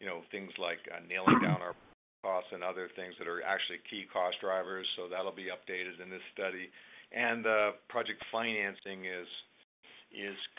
you 0.00 0.08
know, 0.08 0.24
things 0.32 0.48
like 0.56 0.80
uh, 0.88 1.04
nailing 1.04 1.44
down 1.44 1.60
our 1.60 1.76
costs 2.24 2.56
and 2.56 2.64
other 2.64 2.88
things 2.96 3.12
that 3.20 3.28
are 3.28 3.44
actually 3.44 3.84
key 3.84 4.08
cost 4.08 4.40
drivers. 4.40 4.88
So 4.96 5.12
that'll 5.12 5.36
be 5.36 5.52
updated 5.52 6.00
in 6.00 6.08
this 6.08 6.24
study. 6.32 6.72
And 7.12 7.44
the 7.44 7.76
project 7.92 8.24
financing 8.32 9.04
is 9.04 9.28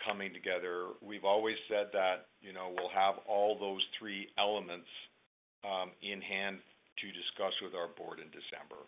coming 0.03 0.33
together. 0.33 0.93
We've 1.01 1.23
always 1.23 1.55
said 1.69 1.87
that, 1.93 2.27
you 2.41 2.53
know, 2.53 2.73
we'll 2.75 2.93
have 2.93 3.15
all 3.27 3.57
those 3.57 3.81
three 3.97 4.27
elements 4.37 4.87
um, 5.63 5.91
in 6.03 6.21
hand 6.21 6.59
to 7.01 7.07
discuss 7.11 7.53
with 7.63 7.75
our 7.75 7.89
board 7.95 8.19
in 8.19 8.27
December. 8.31 8.79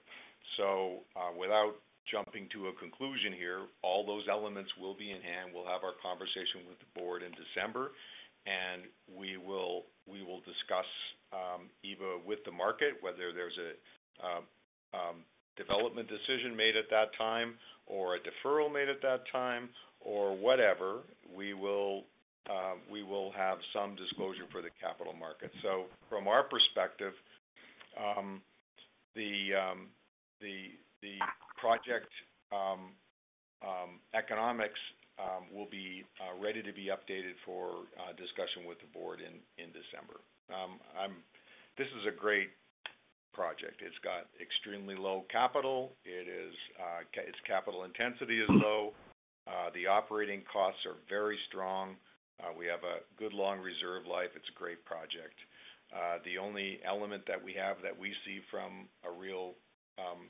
So 0.55 1.03
uh 1.15 1.35
without 1.35 1.75
jumping 2.07 2.47
to 2.55 2.71
a 2.71 2.73
conclusion 2.79 3.35
here, 3.35 3.67
all 3.83 4.05
those 4.07 4.23
elements 4.31 4.71
will 4.79 4.95
be 4.95 5.11
in 5.11 5.19
hand. 5.19 5.51
We'll 5.51 5.67
have 5.67 5.83
our 5.83 5.95
conversation 5.99 6.63
with 6.63 6.79
the 6.79 6.87
board 6.95 7.19
in 7.21 7.35
December, 7.35 7.91
and 8.47 8.87
we 9.11 9.35
will 9.35 9.83
discuss 10.47 10.87
um, 11.35 11.67
Eva 11.83 12.23
with 12.23 12.39
the 12.47 12.55
market, 12.55 12.95
whether 13.03 13.35
there's 13.35 13.59
a 13.59 13.71
um, 14.95 15.27
development 15.57 16.07
decision 16.07 16.55
made 16.55 16.77
at 16.79 16.89
that 16.89 17.11
time 17.17 17.59
or 17.85 18.15
a 18.15 18.19
deferral 18.23 18.71
made 18.71 18.87
at 18.87 19.01
that 19.01 19.27
time 19.31 19.69
or 20.07 20.35
whatever. 20.35 21.03
Uh, 22.47 22.79
we 22.89 23.03
will 23.03 23.31
have 23.35 23.57
some 23.75 23.93
disclosure 23.95 24.47
for 24.51 24.61
the 24.61 24.71
capital 24.79 25.11
market. 25.11 25.51
So 25.61 25.91
from 26.07 26.27
our 26.27 26.43
perspective, 26.43 27.11
um, 27.99 28.39
um, 29.19 29.91
the 30.41 31.19
project 31.59 32.07
um, 32.55 32.95
economics 34.15 34.79
will 35.51 35.67
be 35.69 36.05
uh, 36.21 36.39
ready 36.39 36.63
to 36.63 36.71
be 36.71 36.87
updated 36.87 37.35
for 37.45 37.83
uh, 37.99 38.15
discussion 38.15 38.63
with 38.65 38.79
the 38.79 38.87
board 38.93 39.19
in 39.19 39.67
December. 39.75 40.23
This 41.77 41.87
is 41.99 42.07
a 42.07 42.15
great 42.15 42.49
project. 43.33 43.83
It's 43.85 43.99
got 44.01 44.25
extremely 44.41 44.95
low 44.95 45.25
capital. 45.29 45.91
It 46.05 46.31
is, 46.31 46.55
its 47.13 47.37
capital 47.45 47.83
intensity 47.83 48.39
is 48.39 48.49
low. 48.49 48.93
Uh, 49.47 49.71
the 49.73 49.87
operating 49.87 50.43
costs 50.51 50.85
are 50.85 50.99
very 51.09 51.39
strong. 51.47 51.95
Uh, 52.43 52.51
we 52.51 52.67
have 52.67 52.83
a 52.83 52.99
good 53.17 53.33
long 53.33 53.59
reserve 53.59 54.05
life. 54.05 54.29
It's 54.35 54.49
a 54.51 54.59
great 54.59 54.83
project. 54.83 55.39
Uh, 55.89 56.19
the 56.27 56.37
only 56.37 56.79
element 56.83 57.23
that 57.27 57.39
we 57.39 57.55
have 57.55 57.77
that 57.81 57.95
we 57.95 58.11
see 58.27 58.43
from 58.51 58.91
a 59.07 59.11
real, 59.11 59.55
um, 59.97 60.27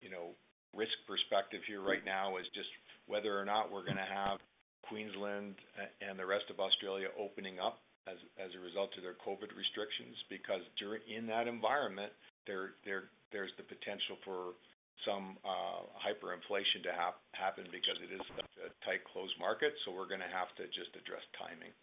you 0.00 0.08
know, 0.08 0.38
risk 0.72 0.94
perspective 1.06 1.60
here 1.66 1.82
right 1.82 2.04
now 2.06 2.38
is 2.38 2.46
just 2.54 2.70
whether 3.06 3.34
or 3.34 3.44
not 3.44 3.70
we're 3.70 3.84
gonna 3.84 4.06
have 4.06 4.38
Queensland 4.86 5.54
and 6.00 6.18
the 6.18 6.24
rest 6.24 6.46
of 6.48 6.60
Australia 6.60 7.08
opening 7.18 7.58
up 7.58 7.82
as 8.06 8.50
a 8.54 8.60
result 8.60 8.90
of 8.96 9.02
their 9.02 9.18
COVID 9.18 9.50
restrictions. 9.56 10.14
Because 10.30 10.62
in 11.08 11.26
that 11.26 11.48
environment, 11.48 12.12
there's 12.46 13.52
the 13.56 13.66
potential 13.66 14.16
for 14.24 14.54
some 15.02 15.36
uh, 15.44 15.90
hyperinflation 15.98 16.86
to 16.86 16.92
happen 17.34 17.66
because 17.74 17.98
it 18.00 18.14
is 18.14 18.22
such 18.38 18.54
a 18.62 18.68
tight 18.86 19.02
closed 19.10 19.34
market. 19.38 19.74
So 19.84 19.92
we're 19.92 20.08
gonna 20.08 20.30
have 20.30 20.54
to 20.56 20.64
just 20.70 20.94
address 20.94 21.26
timing, 21.34 21.74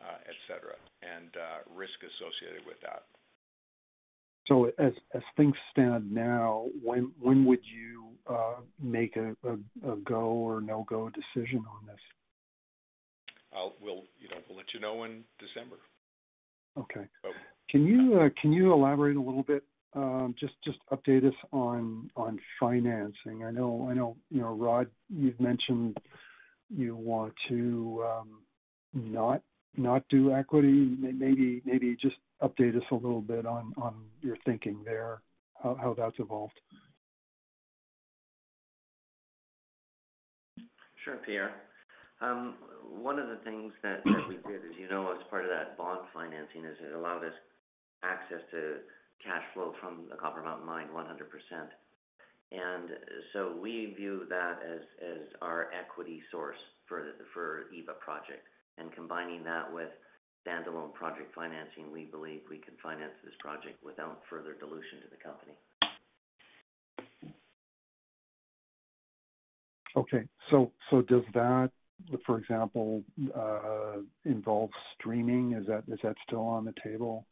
uh, 0.00 0.18
et 0.24 0.38
cetera, 0.48 0.74
and 1.04 1.30
uh, 1.36 1.60
risk 1.76 2.00
associated 2.00 2.64
with 2.66 2.80
that. 2.80 3.04
So 4.48 4.72
as 4.78 4.92
as 5.14 5.22
things 5.36 5.54
stand 5.70 6.12
now, 6.12 6.66
when 6.82 7.44
would 7.44 7.64
you 7.64 8.12
make 8.82 9.16
a 9.16 9.36
go 10.04 10.20
or 10.20 10.60
no-go 10.60 11.10
decision 11.10 11.64
on 11.68 11.86
this? 11.86 12.00
We'll, 13.80 14.02
you 14.20 14.28
know, 14.28 14.36
we'll 14.48 14.58
let 14.58 14.66
you 14.74 14.80
know 14.80 15.04
in 15.04 15.22
December. 15.38 15.76
Okay. 16.76 17.06
Okay. 17.24 17.38
Can 17.70 17.86
you 17.86 18.72
elaborate 18.72 19.16
a 19.16 19.20
little 19.20 19.42
bit, 19.42 19.62
Um, 19.94 20.34
just 20.38 20.54
update 20.90 21.24
us 21.24 21.34
on 21.52 22.10
financing? 22.58 23.44
I 23.44 23.50
know, 23.52 24.16
you 24.30 24.40
know, 24.40 24.54
Rod, 24.54 24.88
you've 25.08 25.38
mentioned 25.38 25.96
you 26.68 26.96
want 26.96 27.32
to 27.48 28.04
um, 28.04 28.40
not 28.92 30.02
do 30.08 30.32
equity. 30.32 30.96
Maybe 31.00 31.96
just 32.00 32.16
update 32.42 32.76
us 32.76 32.82
a 32.90 32.94
little 32.94 33.20
bit 33.20 33.46
on 33.46 33.72
your 34.20 34.36
thinking 34.44 34.82
there, 34.84 35.22
how 35.62 35.94
that's 35.96 36.18
evolved. 36.18 36.58
Sure, 41.04 41.18
Pierre. 41.24 41.54
Um, 42.20 42.54
one 42.90 43.18
of 43.18 43.28
the 43.28 43.36
things 43.44 43.72
that 43.82 44.04
we 44.06 44.36
did, 44.50 44.64
as 44.64 44.76
you 44.78 44.88
know, 44.88 45.12
as 45.12 45.18
part 45.28 45.44
of 45.44 45.50
that 45.50 45.76
bond 45.76 46.00
financing, 46.14 46.64
is 46.64 46.76
it 46.80 46.94
allowed 46.94 47.24
us 47.24 47.34
access 48.02 48.40
to 48.50 48.76
cash 49.24 49.42
flow 49.54 49.72
from 49.80 50.06
the 50.10 50.16
Copper 50.16 50.42
Mountain 50.42 50.66
Mine 50.66 50.88
100%. 50.94 51.08
And 52.52 52.90
so 53.32 53.56
we 53.60 53.94
view 53.96 54.26
that 54.28 54.58
as 54.62 55.26
our 55.42 55.70
equity 55.72 56.22
source 56.30 56.58
for 56.86 57.02
the 57.02 57.76
Eva 57.76 57.94
project. 58.04 58.46
And 58.78 58.92
combining 58.92 59.42
that 59.44 59.72
with 59.72 59.88
standalone 60.46 60.92
project 60.92 61.34
financing, 61.34 61.90
we 61.92 62.04
believe 62.04 62.42
we 62.50 62.58
can 62.58 62.74
finance 62.82 63.14
this 63.24 63.34
project 63.40 63.82
without 63.82 64.20
further 64.28 64.54
dilution 64.54 65.00
to 65.02 65.08
the 65.10 65.16
company. 65.16 65.56
Okay. 69.96 70.28
So 70.50 70.70
does 71.08 71.22
that, 71.34 71.70
for 72.26 72.38
example, 72.38 73.02
uh, 73.34 73.96
involve 74.24 74.70
streaming? 74.98 75.52
Is 75.52 75.66
that 75.66 76.14
still 76.26 76.42
on 76.42 76.64
the 76.64 76.74
table? 76.82 77.26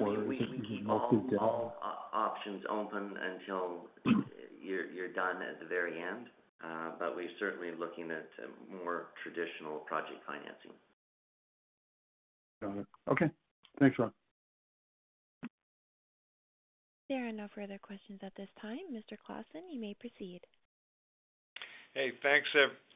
I 0.00 0.04
mean, 0.04 0.28
we 0.28 0.36
keep 0.68 0.88
all 0.88 1.26
all 1.40 2.10
options 2.12 2.62
open 2.70 3.14
until 3.16 3.88
you're 4.60 4.86
you're 4.90 5.12
done 5.12 5.42
at 5.42 5.60
the 5.60 5.66
very 5.66 6.00
end. 6.02 6.26
Uh, 6.62 6.90
but 6.98 7.14
we're 7.14 7.30
certainly 7.38 7.70
looking 7.78 8.10
at 8.10 8.26
more 8.82 9.06
traditional 9.22 9.78
project 9.78 10.18
financing. 10.26 10.72
Got 12.60 12.78
it. 12.78 12.86
Okay. 13.08 13.30
Thanks, 13.78 13.96
Ron. 13.96 14.10
There 17.08 17.28
are 17.28 17.32
no 17.32 17.46
further 17.54 17.78
questions 17.80 18.18
at 18.22 18.34
this 18.36 18.48
time. 18.60 18.78
Mr. 18.92 19.16
Clausen, 19.24 19.70
you 19.72 19.80
may 19.80 19.94
proceed. 20.00 20.40
Hey, 21.94 22.10
thanks 22.22 22.48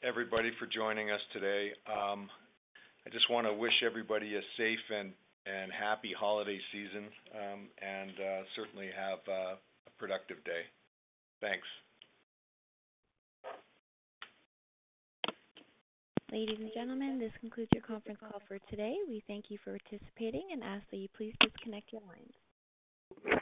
everybody 0.03 0.51
for 0.59 0.67
joining 0.67 1.11
us 1.11 1.21
today. 1.33 1.71
I 1.87 3.11
just 3.11 3.31
wanna 3.31 3.53
wish 3.53 3.73
everybody 3.85 4.37
a 4.37 4.43
safe 4.57 4.79
and 4.95 5.13
happy 5.47 6.13
holiday 6.19 6.59
season, 6.73 7.09
um, 7.35 7.69
and 7.81 8.11
uh, 8.11 8.43
certainly 8.55 8.89
have 8.95 9.19
uh, 9.29 9.55
a 9.55 9.91
productive 9.99 10.43
day. 10.45 10.63
Thanks. 11.41 11.67
Ladies 16.33 16.57
and 16.61 16.71
gentlemen, 16.73 17.19
this 17.19 17.33
concludes 17.41 17.69
your 17.75 17.83
conference 17.83 18.19
call 18.19 18.41
for 18.49 18.59
today. 18.71 18.97
We 19.07 19.23
thank 19.27 19.51
you 19.51 19.59
for 19.63 19.77
participating 19.77 20.49
and 20.53 20.63
ask 20.63 20.83
that 20.91 20.97
you 20.97 21.09
please 21.15 21.35
disconnect 21.41 21.93
your 21.93 22.01
lines. 22.09 23.42